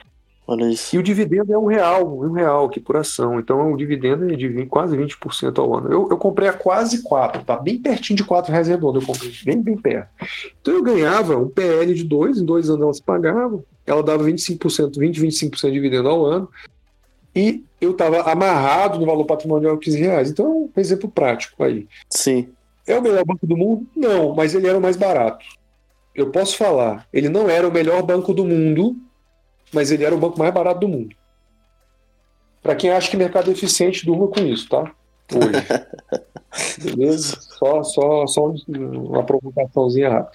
[0.46, 0.94] Olha isso.
[0.94, 3.40] E o dividendo é um real, um real aqui por ação.
[3.40, 5.90] Então o dividendo é de 20, quase 20% ao ano.
[5.90, 7.56] Eu, eu comprei a quase 4, tá?
[7.56, 10.08] Bem pertinho de 4 reais redondo, eu comprei, bem, bem perto.
[10.60, 14.24] Então eu ganhava um PL de 2, em dois anos ela se pagava, ela dava
[14.24, 16.48] 25%, 20, 25% de dividendo ao ano.
[17.34, 20.30] E eu estava amarrado no valor patrimonial de 15 reais.
[20.30, 21.86] Então, um exemplo prático aí.
[22.08, 22.48] Sim.
[22.86, 23.86] É o melhor banco do mundo?
[23.96, 25.44] Não, mas ele era o mais barato.
[26.14, 28.96] Eu posso falar, ele não era o melhor banco do mundo,
[29.72, 31.16] mas ele era o banco mais barato do mundo.
[32.62, 34.92] Para quem acha que mercado é eficiente, durma com isso, tá?
[35.32, 36.22] Hoje.
[36.78, 37.36] Beleza?
[37.40, 40.32] Só, só, só uma provocaçãozinha rápida.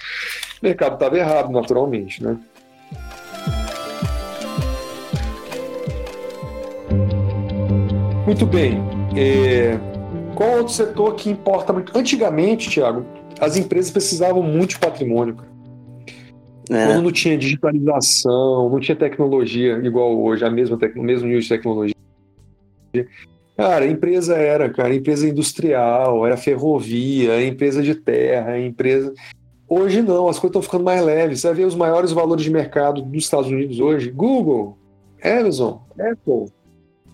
[0.61, 2.37] O mercado estava errado, naturalmente, né?
[8.29, 8.77] Muito bem.
[9.17, 9.75] É,
[10.35, 11.97] Qual outro setor que importa muito?
[11.97, 13.03] Antigamente, Tiago,
[13.39, 15.35] as empresas precisavam muito de patrimônio.
[16.69, 16.85] É.
[16.85, 21.41] Quando não tinha digitalização, não tinha tecnologia igual hoje, a mesma tec- o mesmo nível
[21.41, 21.95] de tecnologia.
[23.57, 29.11] Cara, a empresa era, cara, empresa industrial, era ferrovia, era empresa de terra, empresa.
[29.67, 31.39] Hoje não, as coisas estão ficando mais leves.
[31.39, 34.77] Você vai ver os maiores valores de mercado dos Estados Unidos hoje: Google,
[35.23, 36.58] Amazon, Apple.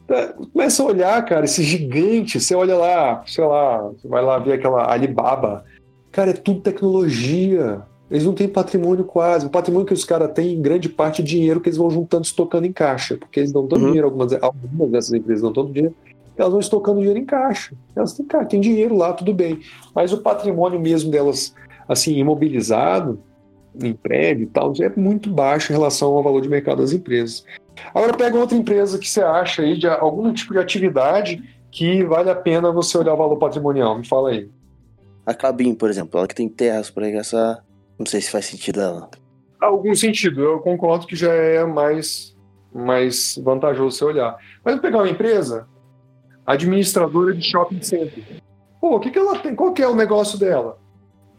[0.08, 2.40] Tá, Começa a olhar, cara, esse gigante.
[2.40, 5.66] Você olha lá, sei lá, você vai lá ver aquela Alibaba.
[6.12, 7.82] Cara, é tudo tecnologia.
[8.10, 9.48] Eles não têm patrimônio quase.
[9.48, 12.24] O patrimônio que os caras têm, em grande parte, é dinheiro que eles vão juntando,
[12.24, 13.18] estocando em caixa.
[13.18, 13.86] Porque eles não dão Uhum.
[13.88, 15.96] dinheiro, algumas, algumas dessas empresas não dão dinheiro,
[16.38, 17.74] elas vão estocando dinheiro em caixa.
[17.96, 19.60] Elas têm, cara, tem dinheiro lá, tudo bem.
[19.94, 21.56] Mas o patrimônio mesmo delas,
[21.88, 23.20] assim, imobilizado,
[23.84, 27.44] em prédio e tal, é muito baixo em relação ao valor de mercado das empresas.
[27.94, 32.30] Agora pega outra empresa que você acha aí de algum tipo de atividade que vale
[32.30, 33.98] a pena você olhar o valor patrimonial.
[33.98, 34.50] Me fala aí.
[35.26, 37.64] A Cabim, por exemplo, ela que tem terras para arregaçar.
[37.98, 39.10] Não sei se faz sentido ela.
[39.60, 42.36] Algum sentido, eu concordo que já é mais,
[42.74, 44.38] mais vantajoso você olhar.
[44.64, 45.68] Mas pegar uma empresa
[46.46, 48.24] administradora de shopping center.
[48.80, 49.56] Pô, o que, que ela tem?
[49.56, 50.78] Qual que é o negócio dela?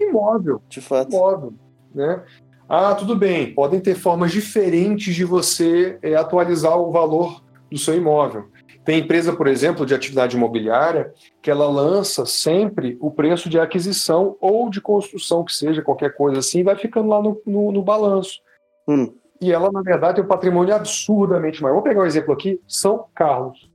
[0.00, 0.60] Imóvel.
[0.68, 1.14] De fato.
[1.14, 1.54] imóvel,
[1.94, 2.22] né?
[2.68, 7.94] Ah, tudo bem, podem ter formas diferentes de você eh, atualizar o valor do seu
[7.94, 8.46] imóvel.
[8.84, 14.36] Tem empresa, por exemplo, de atividade imobiliária, que ela lança sempre o preço de aquisição
[14.40, 18.40] ou de construção, que seja qualquer coisa assim, vai ficando lá no, no, no balanço.
[18.88, 19.12] Hum.
[19.40, 21.74] E ela, na verdade, tem um patrimônio absurdamente maior.
[21.74, 23.70] Vou pegar um exemplo aqui: São Carlos.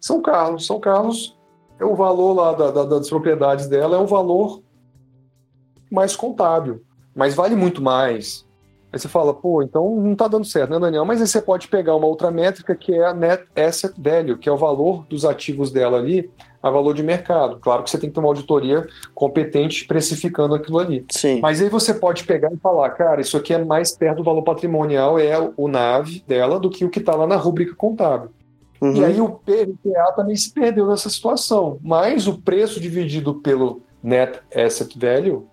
[0.00, 0.66] São Carlos.
[0.66, 1.36] São Carlos
[1.78, 4.62] é o valor lá da- da- das propriedades dela, é um valor
[5.90, 6.82] mais contábil,
[7.16, 8.46] mas vale muito mais.
[8.92, 11.04] Aí você fala, pô, então não está dando certo, né, Daniel?
[11.04, 14.48] Mas aí você pode pegar uma outra métrica que é a Net Asset Value, que
[14.48, 16.30] é o valor dos ativos dela ali
[16.62, 17.58] a valor de mercado.
[17.58, 21.04] Claro que você tem que ter uma auditoria competente precificando aquilo ali.
[21.10, 21.40] Sim.
[21.40, 24.42] Mas aí você pode pegar e falar, cara, isso aqui é mais perto do valor
[24.42, 28.30] patrimonial, é o NAV dela, do que o que está lá na rúbrica contábil.
[28.80, 28.96] Uhum.
[28.96, 31.78] E aí o PVPA também se perdeu nessa situação.
[31.82, 35.46] Mas o preço dividido pelo Net Asset Value,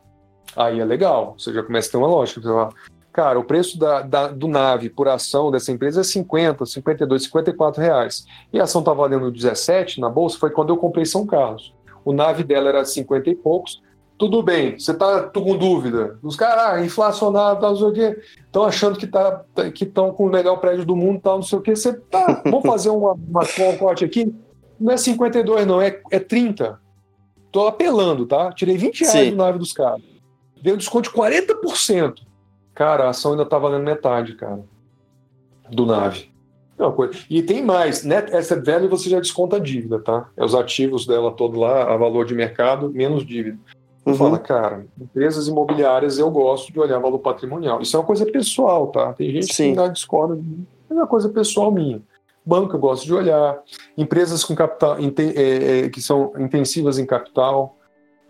[0.56, 1.36] aí é legal.
[1.38, 2.42] Você já começa a ter uma lógica.
[2.42, 2.70] Você fala,
[3.12, 7.82] cara, o preço da, da, do NAV por ação dessa empresa é 50, 52, 54
[7.82, 8.26] reais.
[8.52, 11.74] E a ação está valendo 17 na bolsa, foi quando eu comprei São Carlos.
[12.04, 13.82] O NAV dela era 50 e poucos.
[14.18, 16.18] Tudo bem, você está com dúvida.
[16.22, 20.26] Os caras, ah, inflacionado, não sei o quê, estão achando que tá, que estão com
[20.26, 21.76] o melhor prédio do mundo, tal, não sei o quê.
[21.76, 24.34] Você tá, vamos fazer uma, uma, um corte aqui?
[24.80, 26.80] Não é 52, não, é, é 30.
[27.52, 28.52] Tô apelando, tá?
[28.52, 29.32] Tirei 20 reais Sim.
[29.32, 30.13] do NAV dos caras.
[30.64, 32.22] Deu um desconto de 40%.
[32.74, 34.64] Cara, a ação ainda tá valendo metade, cara,
[35.70, 36.30] do NAV.
[37.30, 40.30] E tem mais, Net Asset Value você já desconta a dívida, tá?
[40.38, 43.60] É os ativos dela todo lá, a valor de mercado, menos dívida.
[44.06, 44.16] Uhum.
[44.16, 47.82] Fala, cara, empresas imobiliárias eu gosto de olhar valor patrimonial.
[47.82, 49.14] Isso é uma coisa pessoal, tá?
[49.14, 49.74] Tem gente Sim.
[49.74, 50.66] que ainda discorda de mim.
[50.90, 52.02] É uma coisa pessoal minha.
[52.46, 53.62] Banco eu gosto de olhar.
[53.98, 57.78] Empresas com capital, é, é, que são intensivas em capital,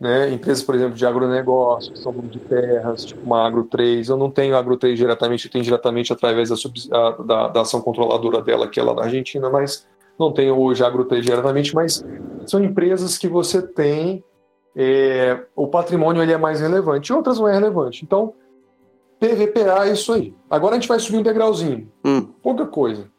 [0.04, 0.30] né?
[0.34, 4.10] Empresas, por exemplo, de agronegócio, que são de terras, tipo uma Agro 3.
[4.10, 8.42] Eu não tenho Agro 3 diretamente, eu tenho diretamente através da, da, da ação controladora
[8.42, 9.88] dela, que é lá da Argentina, mas
[10.20, 12.04] não tenho hoje Agro 3 diretamente, mas
[12.46, 14.22] são empresas que você tem
[14.76, 18.04] é, o patrimônio ele é mais relevante, outras não é relevante.
[18.04, 18.34] Então,
[19.22, 20.36] PVPA é isso aí.
[20.50, 21.90] Agora a gente vai subir um degrauzinho.
[22.04, 22.24] Hum.
[22.44, 23.10] Pouca coisa.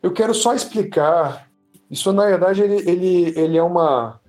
[0.00, 1.50] Eu quero só explicar.
[1.90, 4.20] Isso, na verdade, ele, ele, ele é uma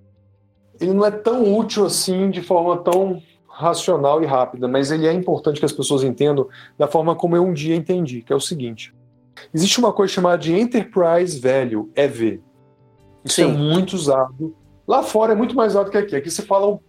[0.79, 5.13] ele não é tão útil assim de forma tão racional e rápida, mas ele é
[5.13, 8.41] importante que as pessoas entendam da forma como eu um dia entendi, que é o
[8.41, 8.93] seguinte:
[9.53, 12.41] existe uma coisa chamada de Enterprise Value, EV.
[13.23, 13.51] Isso é Sim.
[13.51, 14.55] é muito usado.
[14.88, 16.15] Lá fora é muito mais usado que aqui.
[16.15, 16.79] Aqui você fala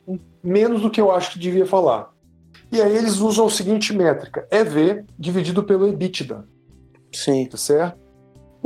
[0.43, 2.11] menos do que eu acho que devia falar.
[2.71, 6.45] E aí eles usam a seguinte métrica: EV dividido pelo EBITDA.
[7.15, 7.47] Sim.
[7.47, 8.06] Tá certo?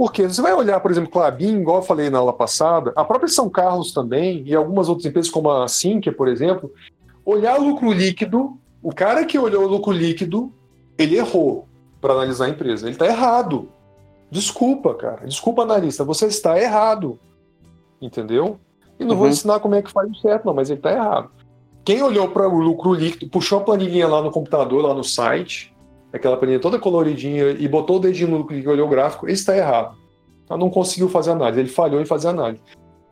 [0.00, 3.28] Porque você vai olhar, por exemplo, Clabin, igual eu falei na aula passada, a própria
[3.28, 6.72] São Carlos também, e algumas outras empresas como a Sinqia, por exemplo,
[7.22, 10.50] olhar lucro líquido, o cara que olhou o lucro líquido,
[10.96, 11.68] ele errou
[12.00, 12.86] para analisar a empresa.
[12.86, 13.68] Ele está errado.
[14.30, 15.26] Desculpa, cara.
[15.26, 16.02] Desculpa, analista.
[16.02, 17.18] Você está errado.
[18.00, 18.58] Entendeu?
[18.98, 19.18] E não uhum.
[19.18, 21.30] vou ensinar como é que faz o certo, não, mas ele está errado.
[21.84, 25.69] Quem olhou para o lucro líquido, puxou a planilhinha lá no computador, lá no site,
[26.12, 29.56] aquela planilha toda coloridinha e botou o dedinho no que olhou o gráfico, esse está
[29.56, 29.96] errado.
[30.48, 32.62] Ela não conseguiu fazer análise, ele falhou em fazer análise.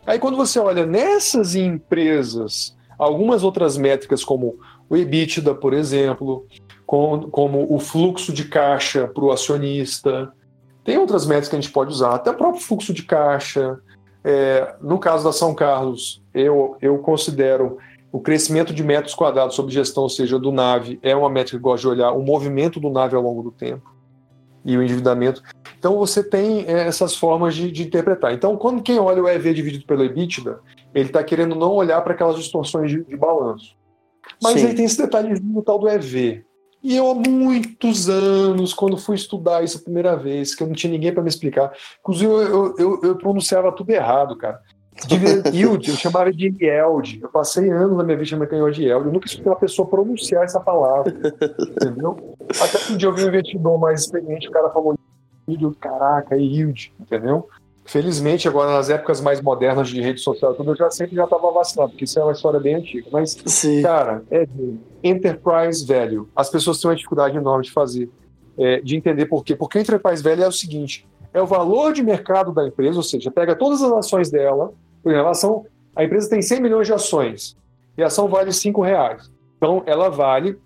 [0.06, 4.58] Aí quando você olha nessas empresas, algumas outras métricas como
[4.88, 6.46] o EBITDA, por exemplo,
[6.86, 10.32] com, como o fluxo de caixa para o acionista,
[10.82, 13.78] tem outras métricas que a gente pode usar, até o próprio fluxo de caixa.
[14.24, 17.78] É, no caso da São Carlos, eu, eu considero
[18.10, 21.64] o crescimento de metros quadrados sob gestão, ou seja, do NAVE, é uma métrica que
[21.64, 23.98] eu gosto de olhar, o movimento do NAVE ao longo do tempo
[24.64, 25.42] e o endividamento.
[25.78, 28.32] Então você tem é, essas formas de, de, interpretar.
[28.32, 30.60] Então, quando quem olha o EV dividido pelo EBITDA,
[30.94, 33.76] ele está querendo não olhar para aquelas distorções de, de balanço.
[34.42, 34.66] Mas Sim.
[34.66, 36.44] aí tem esse detalhezinho do tal do EV.
[36.82, 40.74] E eu, há muitos anos, quando fui estudar isso a primeira vez, que eu não
[40.74, 44.60] tinha ninguém para me explicar, inclusive eu, eu, eu, pronunciava tudo errado, cara.
[45.52, 47.20] Yield, eu chamava de yield.
[47.22, 49.06] Eu passei anos na minha vida chamando de yield.
[49.06, 51.14] Eu nunca escutei uma pessoa pronunciar essa palavra.
[51.70, 52.36] entendeu?
[52.60, 54.98] Até que um dia eu vi um investidor mais experiente, o cara falou
[55.48, 57.48] yield, caraca, yield, entendeu?
[57.84, 61.50] Felizmente, agora nas épocas mais modernas de rede social, tudo, eu já sempre já estava
[61.50, 63.08] vacinado, porque isso é uma história bem antiga.
[63.10, 63.80] Mas, Sim.
[63.80, 64.46] cara, é
[65.02, 66.28] enterprise value.
[66.36, 68.10] As pessoas têm uma dificuldade enorme de fazer,
[68.58, 69.56] é, de entender por quê.
[69.56, 73.02] Porque o enterprise value é o seguinte: é o valor de mercado da empresa, ou
[73.02, 74.70] seja, pega todas as ações dela,
[75.02, 77.56] por exemplo, a, a empresa tem 100 milhões de ações
[77.96, 79.30] e a ação vale 5 reais.
[79.56, 80.56] Então, ela vale,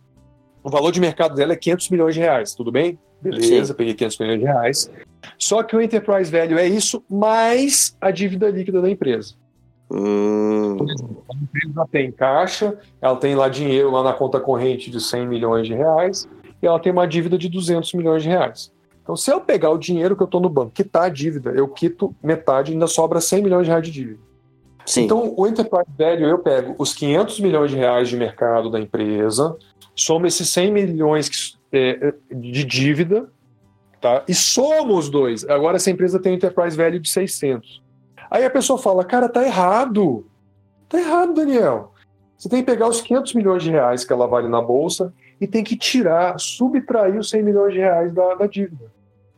[0.62, 2.98] o valor de mercado dela é 500 milhões de reais, tudo bem?
[3.22, 3.74] Beleza, Sim.
[3.74, 4.90] peguei 500 milhões de reais.
[5.38, 9.34] Só que o enterprise value é isso mais a dívida líquida da empresa.
[9.90, 10.76] Hum.
[11.30, 15.66] A empresa tem caixa, ela tem lá dinheiro lá na conta corrente de 100 milhões
[15.66, 16.28] de reais
[16.62, 18.72] e ela tem uma dívida de 200 milhões de reais.
[19.12, 21.68] Então, se eu pegar o dinheiro que eu estou no banco, quitar a dívida, eu
[21.68, 24.20] quito metade e ainda sobra 100 milhões de reais de dívida.
[24.86, 25.04] Sim.
[25.04, 29.54] Então, o Enterprise Value, eu pego os 500 milhões de reais de mercado da empresa,
[29.94, 33.28] soma esses 100 milhões é, de dívida,
[34.00, 34.24] tá?
[34.26, 35.44] e soma os dois.
[35.44, 37.82] Agora, essa empresa tem um Enterprise Value de 600.
[38.30, 40.26] Aí a pessoa fala, cara, tá errado.
[40.88, 41.92] Tá errado, Daniel.
[42.38, 45.46] Você tem que pegar os 500 milhões de reais que ela vale na bolsa e
[45.46, 48.90] tem que tirar, subtrair os 100 milhões de reais da, da dívida.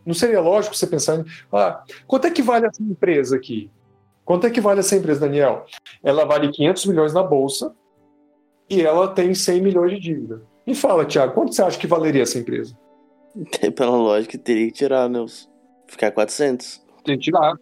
[0.04, 1.24] Não seria lógico você pensar em.
[1.52, 3.70] Ah, quanto é que vale essa empresa aqui?
[4.24, 5.66] Quanto é que vale essa empresa, Daniel?
[6.02, 7.74] Ela vale 500 milhões na bolsa
[8.68, 10.42] e ela tem 100 milhões de dívida.
[10.66, 12.76] Me fala, Thiago, quanto você acha que valeria essa empresa?
[13.76, 15.24] Pela lógica, teria que tirar, né?
[15.86, 16.82] Ficar 400.
[17.04, 17.54] Tem que tirar.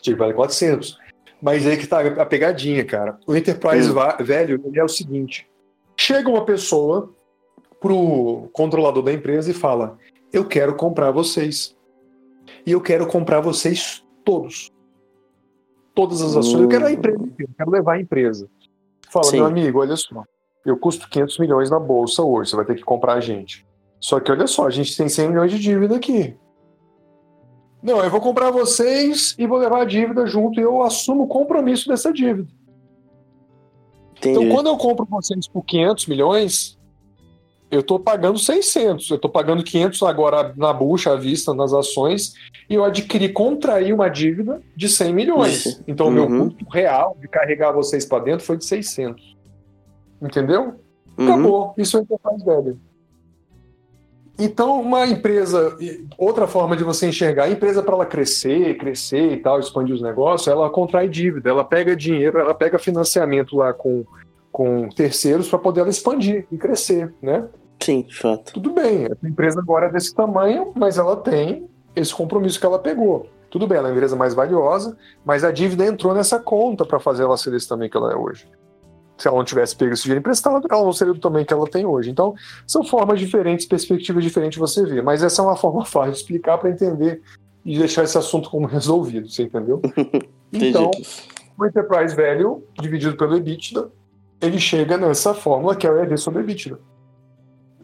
[0.00, 0.98] Tinha que valer 400.
[1.42, 3.18] Mas aí que tá a pegadinha, cara.
[3.26, 4.24] O Enterprise hum.
[4.24, 5.48] velho é o seguinte:
[5.96, 7.12] chega uma pessoa
[7.80, 9.98] pro controlador da empresa e fala:
[10.32, 11.76] Eu quero comprar vocês.
[12.66, 14.70] E eu quero comprar vocês todos.
[15.94, 16.62] Todas as ações.
[16.62, 18.48] Eu quero a empresa, eu quero levar a empresa.
[19.10, 19.36] Fala, Sim.
[19.36, 20.24] meu amigo, olha só.
[20.64, 23.66] Eu custo 500 milhões na bolsa hoje, você vai ter que comprar a gente.
[23.98, 26.36] Só que olha só, a gente tem 100 milhões de dívida aqui.
[27.82, 31.28] Não, eu vou comprar vocês e vou levar a dívida junto e eu assumo o
[31.28, 32.48] compromisso dessa dívida.
[34.16, 34.38] Entendi.
[34.38, 36.78] Então, quando eu compro vocês por 500 milhões,
[37.70, 39.10] eu estou pagando 600.
[39.10, 42.34] Eu estou pagando 500 agora na bucha, à vista, nas ações,
[42.68, 45.82] e eu adquiri, contrair uma dívida de 100 milhões.
[45.86, 46.28] Então, o uhum.
[46.28, 49.36] meu custo real de carregar vocês para dentro foi de 600.
[50.20, 50.74] Entendeu?
[51.16, 51.24] Uhum.
[51.28, 51.74] Acabou.
[51.78, 52.78] Isso é interface velho.
[54.38, 55.76] Então, uma empresa,
[56.16, 60.00] outra forma de você enxergar, a empresa para ela crescer, crescer e tal, expandir os
[60.00, 64.02] negócios, ela contrai dívida, ela pega dinheiro, ela pega financiamento lá com,
[64.50, 67.46] com terceiros para poder ela expandir e crescer, né?
[67.82, 68.52] Sim, de fato.
[68.52, 72.78] Tudo bem, a empresa agora é desse tamanho, mas ela tem esse compromisso que ela
[72.78, 73.28] pegou.
[73.50, 77.00] Tudo bem, ela é uma empresa mais valiosa, mas a dívida entrou nessa conta para
[77.00, 78.46] fazer ela ser desse tamanho que ela é hoje
[79.20, 81.68] se ela não tivesse pego esse dinheiro emprestado, ela não seria do tamanho que ela
[81.68, 82.10] tem hoje.
[82.10, 82.34] Então,
[82.66, 85.02] são formas diferentes, perspectivas diferentes de você ver.
[85.02, 87.20] Mas essa é uma forma fácil de explicar para entender
[87.64, 89.82] e deixar esse assunto como resolvido, você entendeu?
[90.52, 90.90] então,
[91.58, 93.90] o Enterprise Value, dividido pelo EBITDA,
[94.40, 96.78] ele chega nessa fórmula que é o EV sobre EBITDA.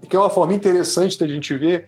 [0.08, 1.86] Que é uma forma interessante da gente ver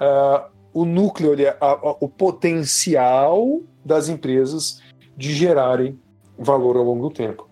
[0.00, 4.82] uh, o núcleo, a, a, o potencial das empresas
[5.16, 5.98] de gerarem
[6.38, 7.48] valor ao longo do tempo.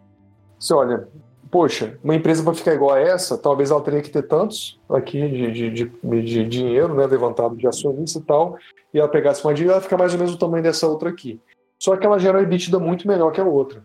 [0.59, 1.09] Você olha,
[1.51, 5.29] poxa, uma empresa para ficar igual a essa, talvez ela teria que ter tantos aqui
[5.29, 8.57] de, de, de, de dinheiro né, levantado de acionista e tal,
[8.95, 11.41] e ela pegasse uma dívida, ela fica mais ou menos o tamanho dessa outra aqui.
[11.79, 13.83] Só que ela gera um EBITDA muito melhor que a outra.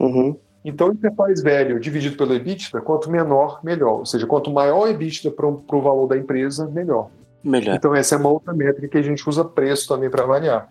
[0.00, 0.36] Uhum.
[0.64, 4.00] Então, o enterprise velho dividido pelo EBITDA, quanto menor, melhor.
[4.00, 7.10] Ou seja, quanto maior o EBITDA para o valor da empresa, melhor.
[7.42, 7.76] Melhor.
[7.76, 10.68] Então, essa é uma outra métrica que a gente usa preço também para avaliar.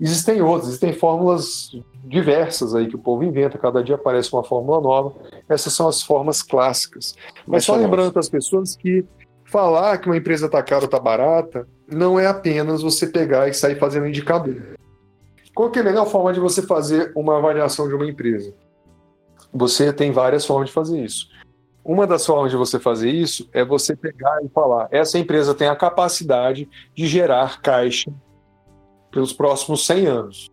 [0.00, 1.70] Existem outras, existem fórmulas
[2.04, 5.14] diversas aí que o povo inventa, cada dia aparece uma fórmula nova.
[5.48, 7.14] Essas são as formas clássicas.
[7.46, 9.04] Mas só lembrando para as pessoas que
[9.44, 13.52] falar que uma empresa está cara ou está barata não é apenas você pegar e
[13.52, 14.62] sair fazendo indicador.
[15.54, 18.54] Qual que é a melhor forma de você fazer uma avaliação de uma empresa?
[19.52, 21.28] Você tem várias formas de fazer isso.
[21.84, 25.68] Uma das formas de você fazer isso é você pegar e falar: essa empresa tem
[25.68, 28.12] a capacidade de gerar caixa
[29.10, 30.50] pelos próximos 100 anos.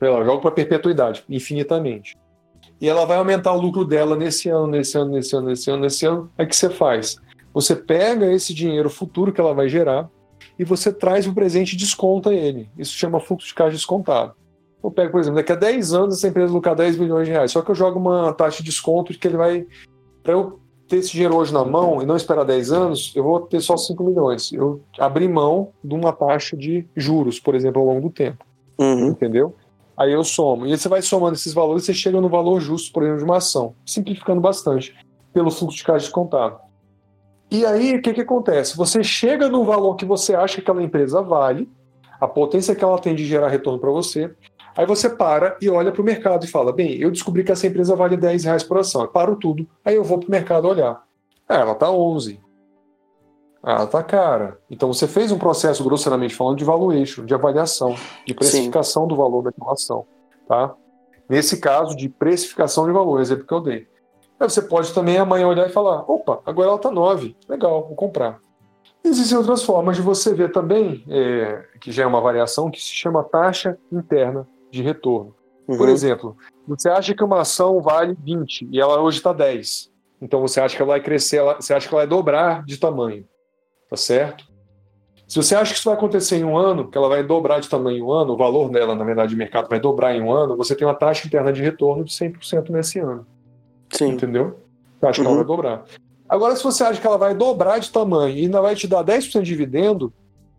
[0.00, 2.16] Ela joga para perpetuidade, infinitamente.
[2.80, 5.82] E ela vai aumentar o lucro dela nesse ano, nesse ano, nesse ano, nesse ano,
[5.82, 6.30] nesse ano.
[6.38, 7.16] É que você faz.
[7.52, 10.08] Você pega esse dinheiro futuro que ela vai gerar
[10.56, 12.70] e você traz o presente e desconta ele.
[12.78, 14.34] Isso chama fluxo de caixa descontado.
[14.82, 17.50] Eu pego, por exemplo, daqui a 10 anos essa empresa lucrar 10 milhões de reais,
[17.50, 19.66] só que eu jogo uma taxa de desconto de que ele vai.
[20.22, 23.40] Para eu ter esse dinheiro hoje na mão e não esperar 10 anos, eu vou
[23.40, 24.52] ter só 5 milhões.
[24.52, 28.44] Eu abri mão de uma taxa de juros, por exemplo, ao longo do tempo.
[28.78, 29.08] Uhum.
[29.08, 29.54] Entendeu?
[29.96, 30.66] Aí eu somo.
[30.66, 33.24] E aí você vai somando esses valores, você chega no valor justo, por exemplo, de
[33.24, 33.74] uma ação.
[33.84, 34.94] Simplificando bastante,
[35.32, 36.58] pelo fluxo de caixa descontado.
[37.50, 38.76] E aí, o que, que acontece?
[38.76, 41.68] Você chega no valor que você acha que aquela empresa vale,
[42.20, 44.30] a potência que ela tem de gerar retorno para você,
[44.78, 47.66] Aí você para e olha para o mercado e fala: bem, eu descobri que essa
[47.66, 49.00] empresa vale 10 reais por ação.
[49.02, 49.66] Eu paro tudo.
[49.84, 51.02] Aí eu vou para o mercado olhar.
[51.48, 52.40] É, ela está 11.
[53.60, 54.60] Ah, ela está cara.
[54.70, 59.08] Então você fez um processo, grosseiramente falando, de valuation, de avaliação, de precificação Sim.
[59.08, 60.06] do valor daquela ação.
[60.46, 60.72] Tá?
[61.28, 63.88] Nesse caso, de precificação de valor, exemplo que eu dei.
[64.38, 67.36] Aí você pode também amanhã olhar e falar: opa, agora ela está 9.
[67.48, 68.38] Legal, vou comprar.
[69.02, 72.92] Existem outras formas de você ver também, é, que já é uma variação, que se
[72.92, 75.34] chama taxa interna de retorno.
[75.68, 75.76] Uhum.
[75.76, 79.90] Por exemplo, você acha que uma ação vale 20 e ela hoje está 10.
[80.20, 82.78] Então você acha que ela vai crescer, ela, você acha que ela vai dobrar de
[82.78, 83.24] tamanho.
[83.88, 84.44] Tá certo?
[85.26, 87.68] Se você acha que isso vai acontecer em um ano, que ela vai dobrar de
[87.68, 90.32] tamanho em um ano, o valor dela, na verdade, de mercado vai dobrar em um
[90.32, 93.26] ano, você tem uma taxa interna de retorno de 100% nesse ano.
[93.90, 94.12] Sim.
[94.12, 94.58] Entendeu?
[94.98, 95.26] Você acha uhum.
[95.26, 95.84] que ela vai dobrar.
[96.26, 99.04] Agora, se você acha que ela vai dobrar de tamanho e ainda vai te dar
[99.04, 100.12] 10% de dividendo,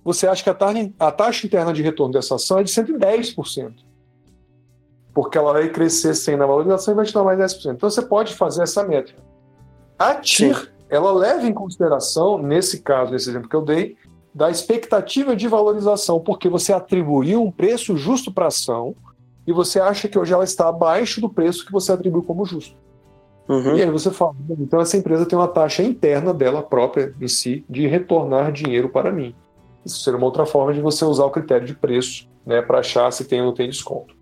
[0.04, 3.89] você acha que a taxa, a taxa interna de retorno dessa ação é de 110%
[5.20, 7.74] porque ela vai crescer sem na valorização e vai te dar mais 10%.
[7.74, 9.22] Então você pode fazer essa métrica.
[9.98, 10.68] A TIR, Sim.
[10.90, 13.98] ela leva em consideração, nesse caso, nesse exemplo que eu dei,
[14.34, 18.96] da expectativa de valorização, porque você atribuiu um preço justo para a ação
[19.46, 22.78] e você acha que hoje ela está abaixo do preço que você atribuiu como justo.
[23.50, 23.76] Uhum.
[23.76, 27.66] E aí você fala, então essa empresa tem uma taxa interna dela própria em si
[27.70, 29.36] de retornar dinheiro para mim.
[29.86, 33.12] Isso seria uma outra forma de você usar o critério de preço né, para achar
[33.12, 34.18] se tem ou não tem desconto.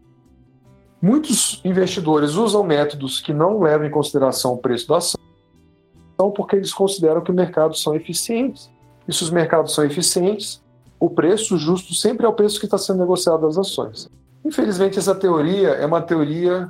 [1.07, 5.17] Muitos investidores usam métodos que não levam em consideração o preço da ação
[6.35, 8.69] porque eles consideram que os mercados são eficientes.
[9.07, 10.61] E se os mercados são eficientes,
[10.99, 14.09] o preço justo sempre é o preço que está sendo negociado das ações.
[14.43, 16.69] Infelizmente, essa teoria é uma teoria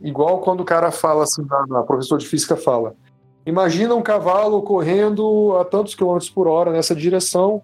[0.00, 2.96] igual quando o cara fala assim, a professor de física fala,
[3.46, 7.62] imagina um cavalo correndo a tantos quilômetros por hora nessa direção,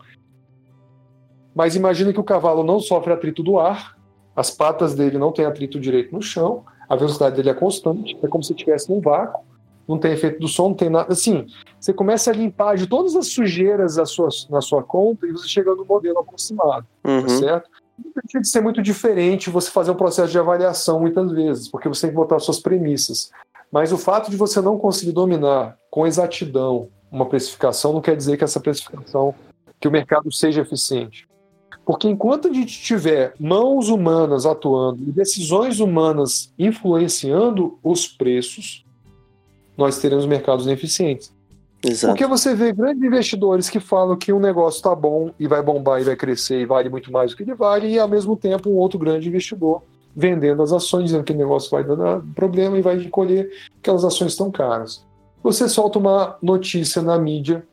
[1.52, 4.00] mas imagina que o cavalo não sofre atrito do ar,
[4.34, 8.28] as patas dele não têm atrito direito no chão, a velocidade dele é constante, é
[8.28, 9.44] como se estivesse num vácuo,
[9.86, 11.12] não tem efeito do som, não tem nada.
[11.12, 11.46] Assim,
[11.78, 15.48] você começa a limpar de todas as sujeiras da sua, na sua conta e você
[15.48, 17.22] chega no modelo aproximado, tá uhum.
[17.22, 17.70] tá certo?
[18.02, 22.02] Não tem ser muito diferente você fazer um processo de avaliação muitas vezes, porque você
[22.02, 23.30] tem que botar suas premissas.
[23.70, 28.38] Mas o fato de você não conseguir dominar com exatidão uma precificação não quer dizer
[28.38, 29.34] que essa precificação,
[29.78, 31.28] que o mercado seja eficiente.
[31.84, 38.84] Porque enquanto a gente tiver mãos humanas atuando e decisões humanas influenciando os preços,
[39.76, 41.34] nós teremos mercados ineficientes.
[41.84, 42.12] Exato.
[42.12, 46.00] Porque você vê grandes investidores que falam que um negócio está bom e vai bombar
[46.00, 48.70] e vai crescer e vale muito mais do que ele vale, e ao mesmo tempo
[48.70, 49.82] um outro grande investidor
[50.14, 53.50] vendendo as ações, dizendo que o negócio vai dar problema e vai colher
[53.82, 55.04] que as ações estão caras.
[55.42, 57.66] Você solta uma notícia na mídia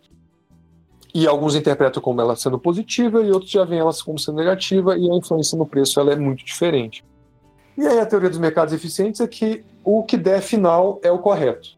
[1.13, 4.97] e alguns interpretam como ela sendo positiva e outros já veem ela como sendo negativa
[4.97, 7.03] e a influência no preço ela é muito diferente.
[7.77, 11.19] E aí a teoria dos mercados eficientes é que o que der final é o
[11.19, 11.77] correto.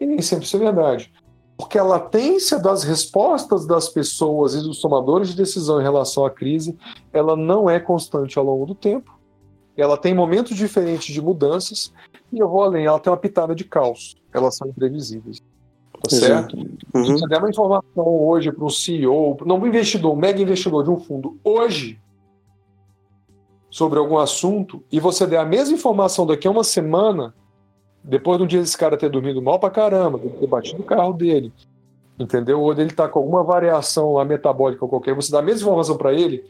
[0.00, 1.12] E nem sempre isso é verdade.
[1.56, 6.30] Porque a latência das respostas das pessoas e dos tomadores de decisão em relação à
[6.30, 6.76] crise,
[7.12, 9.18] ela não é constante ao longo do tempo.
[9.76, 11.92] Ela tem momentos diferentes de mudanças
[12.32, 14.16] e eu vou além, ela tem uma pitada de caos.
[14.32, 15.40] Elas são imprevisíveis.
[16.08, 16.56] Tá certo?
[16.94, 17.04] Uhum.
[17.04, 20.84] Se você der uma informação hoje para um CEO, não um investidor, um mega investidor
[20.84, 22.00] de um fundo, hoje,
[23.70, 27.34] sobre algum assunto, e você der a mesma informação daqui a uma semana,
[28.02, 31.12] depois de um dia esse cara ter dormido mal pra caramba, ter batido o carro
[31.12, 31.52] dele,
[32.18, 32.60] entendeu?
[32.60, 35.96] Ou ele tá com alguma variação lá metabólica ou qualquer, você dá a mesma informação
[35.96, 36.44] para ele,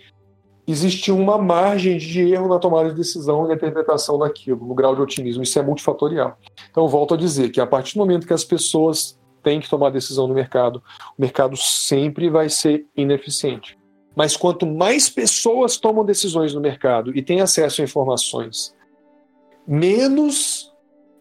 [0.66, 4.94] existe uma margem de erro na tomada de decisão e na interpretação daquilo, no grau
[4.94, 5.42] de otimismo.
[5.42, 6.36] Isso é multifatorial.
[6.70, 9.90] Então, volto a dizer que a partir do momento que as pessoas têm que tomar
[9.90, 10.82] decisão no mercado,
[11.16, 13.78] o mercado sempre vai ser ineficiente.
[14.12, 18.74] Mas quanto mais pessoas tomam decisões no mercado e têm acesso a informações,
[19.64, 20.74] menos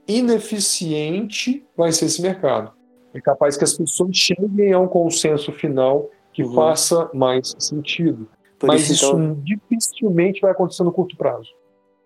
[0.07, 2.71] ineficiente vai ser esse mercado.
[3.13, 6.55] É capaz que as pessoas cheguem a um consenso final que uhum.
[6.55, 8.27] faça mais sentido.
[8.57, 9.39] Por Mas isso, então...
[9.43, 11.51] dificilmente vai acontecer no curto prazo.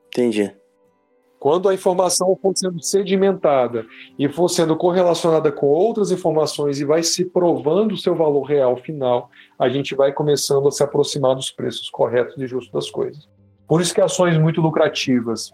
[0.08, 0.54] Entendi.
[1.40, 3.86] Quando a informação for sendo sedimentada
[4.18, 8.76] e for sendo correlacionada com outras informações e vai se provando o seu valor real
[8.76, 13.30] final, a gente vai começando a se aproximar dos preços corretos e justos das coisas.
[13.66, 15.52] Por isso que ações muito lucrativas,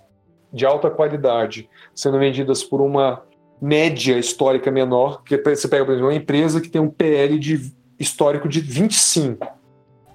[0.52, 3.22] de alta qualidade sendo vendidas por uma
[3.62, 7.74] média histórica menor, que você pega, por exemplo, uma empresa que tem um PL de
[8.00, 9.48] histórico de 25.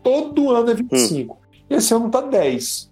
[0.02, 1.34] Todo ano é 25.
[1.34, 1.38] Hum.
[1.68, 2.89] Esse ano está 10.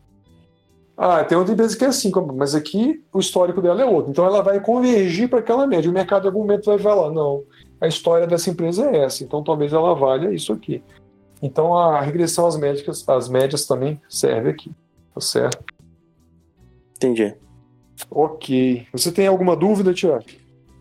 [1.01, 4.11] Ah, tem outra empresa que é 5, mas aqui o histórico dela é outro.
[4.11, 5.89] Então ela vai convergir para aquela média.
[5.89, 7.45] O mercado em algum momento vai falar, não,
[7.81, 10.83] a história dessa empresa é essa, então talvez ela valha isso aqui.
[11.41, 14.73] Então a regressão às médias, às médias também serve aqui,
[15.15, 15.65] tá certo?
[16.97, 17.33] Entendi.
[18.11, 18.85] Ok.
[18.93, 20.25] Você tem alguma dúvida, Tiago?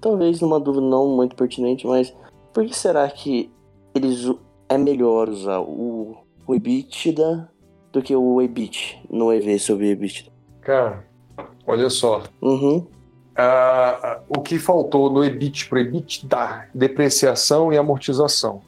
[0.01, 2.11] Talvez uma dúvida não muito pertinente, mas
[2.51, 3.51] por que será que
[3.93, 4.28] eles
[4.68, 7.47] é melhor usar o, o EBITDA
[7.97, 10.31] do que o EBIT no EV sobre EBITDA?
[10.61, 11.03] Cara,
[11.65, 12.23] olha só.
[12.41, 12.85] Uhum.
[13.35, 16.69] Ah, o que faltou no EBIT para o EBITDA?
[16.73, 18.61] Depreciação e amortização.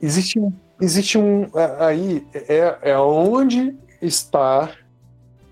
[0.00, 1.48] Existe um, existe um
[1.78, 4.72] aí é, é onde está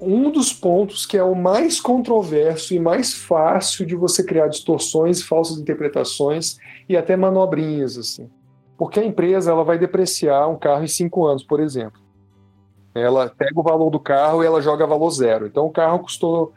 [0.00, 5.22] um dos pontos que é o mais controverso e mais fácil de você criar distorções,
[5.22, 6.56] falsas interpretações
[6.88, 8.30] e até manobrinhas assim.
[8.78, 12.00] Porque a empresa ela vai depreciar um carro em cinco anos, por exemplo.
[12.94, 15.46] Ela pega o valor do carro e ela joga valor zero.
[15.46, 16.52] Então o carro custou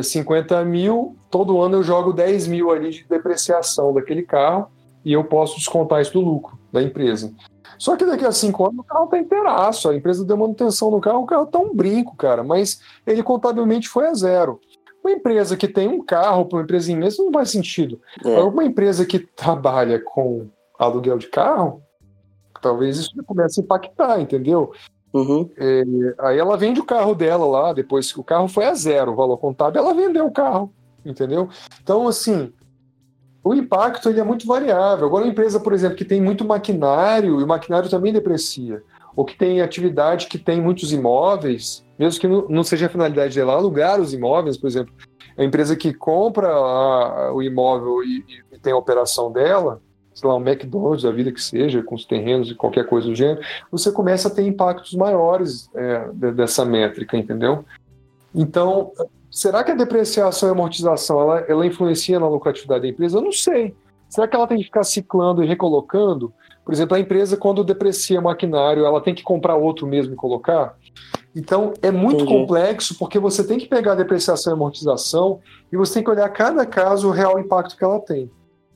[0.00, 4.68] 50 é, mil, todo ano eu jogo 10 mil ali de depreciação daquele carro
[5.04, 7.32] e eu posso descontar isso do lucro da empresa.
[7.78, 11.00] Só que daqui a cinco anos o carro tá inteiraço, a empresa deu manutenção no
[11.00, 14.60] carro, o carro tá um brinco, cara, mas ele contabilmente foi a zero.
[15.02, 18.00] uma empresa que tem um carro para uma empresa imensa não faz sentido.
[18.24, 18.40] É.
[18.40, 21.82] Uma empresa que trabalha com aluguel de carro,
[22.60, 24.72] talvez isso comece a impactar, entendeu?
[25.12, 25.48] Uhum.
[25.58, 25.84] É,
[26.20, 29.16] aí ela vende o carro dela lá, depois que o carro foi a zero, o
[29.16, 30.72] valor contábil, ela vendeu o carro,
[31.04, 31.48] entendeu?
[31.82, 32.52] Então, assim,
[33.44, 35.06] o impacto ele é muito variável.
[35.06, 38.82] Agora, uma empresa, por exemplo, que tem muito maquinário, e o maquinário também deprecia,
[39.14, 43.54] ou que tem atividade que tem muitos imóveis, mesmo que não seja a finalidade dela
[43.54, 44.94] alugar os imóveis, por exemplo,
[45.36, 49.80] a empresa que compra a, o imóvel e, e, tem a operação dela,
[50.14, 53.14] sei lá, um McDonald's, a vida que seja, com os terrenos e qualquer coisa do
[53.14, 53.40] gênero,
[53.70, 57.64] você começa a ter impactos maiores é, dessa métrica, entendeu?
[58.34, 58.92] Então,
[59.30, 63.18] será que a depreciação e amortização ela, ela influencia na lucratividade da empresa?
[63.18, 63.74] Eu não sei.
[64.08, 66.32] Será que ela tem que ficar ciclando e recolocando?
[66.64, 70.76] Por exemplo, a empresa, quando deprecia maquinário, ela tem que comprar outro mesmo e colocar?
[71.34, 72.30] Então, é muito Entendi.
[72.30, 75.40] complexo, porque você tem que pegar a depreciação e amortização
[75.72, 78.30] e você tem que olhar cada caso o real impacto que ela tem.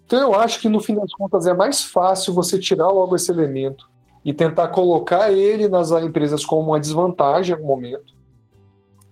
[0.07, 3.31] Então, eu acho que no fim das contas é mais fácil você tirar logo esse
[3.31, 3.91] elemento
[4.25, 8.15] e tentar colocar ele nas empresas como uma desvantagem em algum momento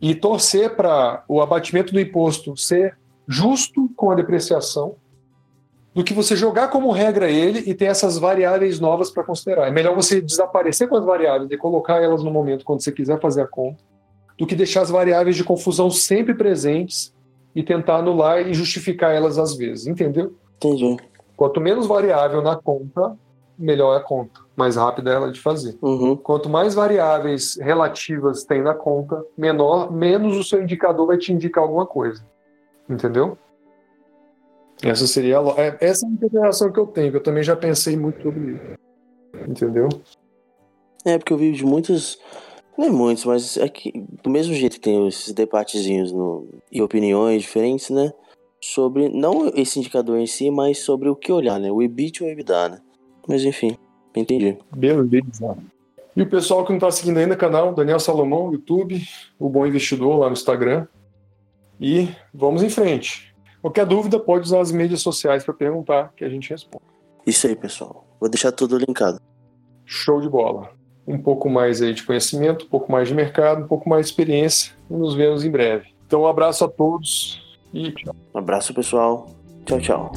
[0.01, 4.97] e torcer para o abatimento do imposto ser justo com a depreciação
[5.95, 9.69] do que você jogar como regra ele e ter essas variáveis novas para considerar.
[9.69, 13.21] É melhor você desaparecer com as variáveis e colocar elas no momento quando você quiser
[13.21, 13.83] fazer a conta,
[14.37, 17.15] do que deixar as variáveis de confusão sempre presentes
[17.55, 20.35] e tentar anular e justificar elas às vezes, entendeu?
[20.57, 20.97] Entendi.
[21.37, 23.17] Quanto menos variável na conta,
[23.59, 25.77] melhor é a conta, mais rápida é ela de fazer.
[25.83, 26.17] Uhum.
[26.17, 31.63] Quanto mais variáveis relativas tem na conta, menor, menos o seu indicador vai te indicar
[31.63, 32.25] alguma coisa.
[32.89, 33.39] Entendeu?
[34.83, 37.57] Essa seria a, é, essa é a interpretação que eu tenho, que eu também já
[37.57, 38.79] pensei muito sobre isso.
[39.49, 39.89] Entendeu?
[41.05, 42.19] É, porque eu vi de muitos.
[42.77, 43.93] Não é muitos, mas é que
[44.23, 48.13] do mesmo jeito que tem esses debatezinhos no, e opiniões diferentes, né?
[48.67, 51.71] Sobre não esse indicador em si, mas sobre o que olhar, né?
[51.71, 52.81] O EBIT ou o EBITDA, né?
[53.29, 53.77] Mas enfim,
[54.17, 54.57] entendi.
[54.75, 55.59] Beleza.
[56.17, 59.07] E o pessoal que não está seguindo ainda o canal, Daniel Salomão, YouTube,
[59.39, 60.87] o Bom Investidor lá no Instagram.
[61.79, 63.35] E vamos em frente.
[63.61, 66.87] Qualquer dúvida, pode usar as mídias sociais para perguntar, que a gente responde.
[67.27, 68.07] Isso aí, pessoal.
[68.19, 69.21] Vou deixar tudo linkado.
[69.85, 70.71] Show de bola.
[71.07, 74.13] Um pouco mais aí de conhecimento, um pouco mais de mercado, um pouco mais de
[74.13, 74.73] experiência.
[74.91, 75.89] E nos vemos em breve.
[76.07, 77.44] Então, um abraço a todos
[77.75, 78.15] e tchau.
[78.35, 79.27] Um abraço, pessoal.
[79.67, 80.13] Tchau, tchau.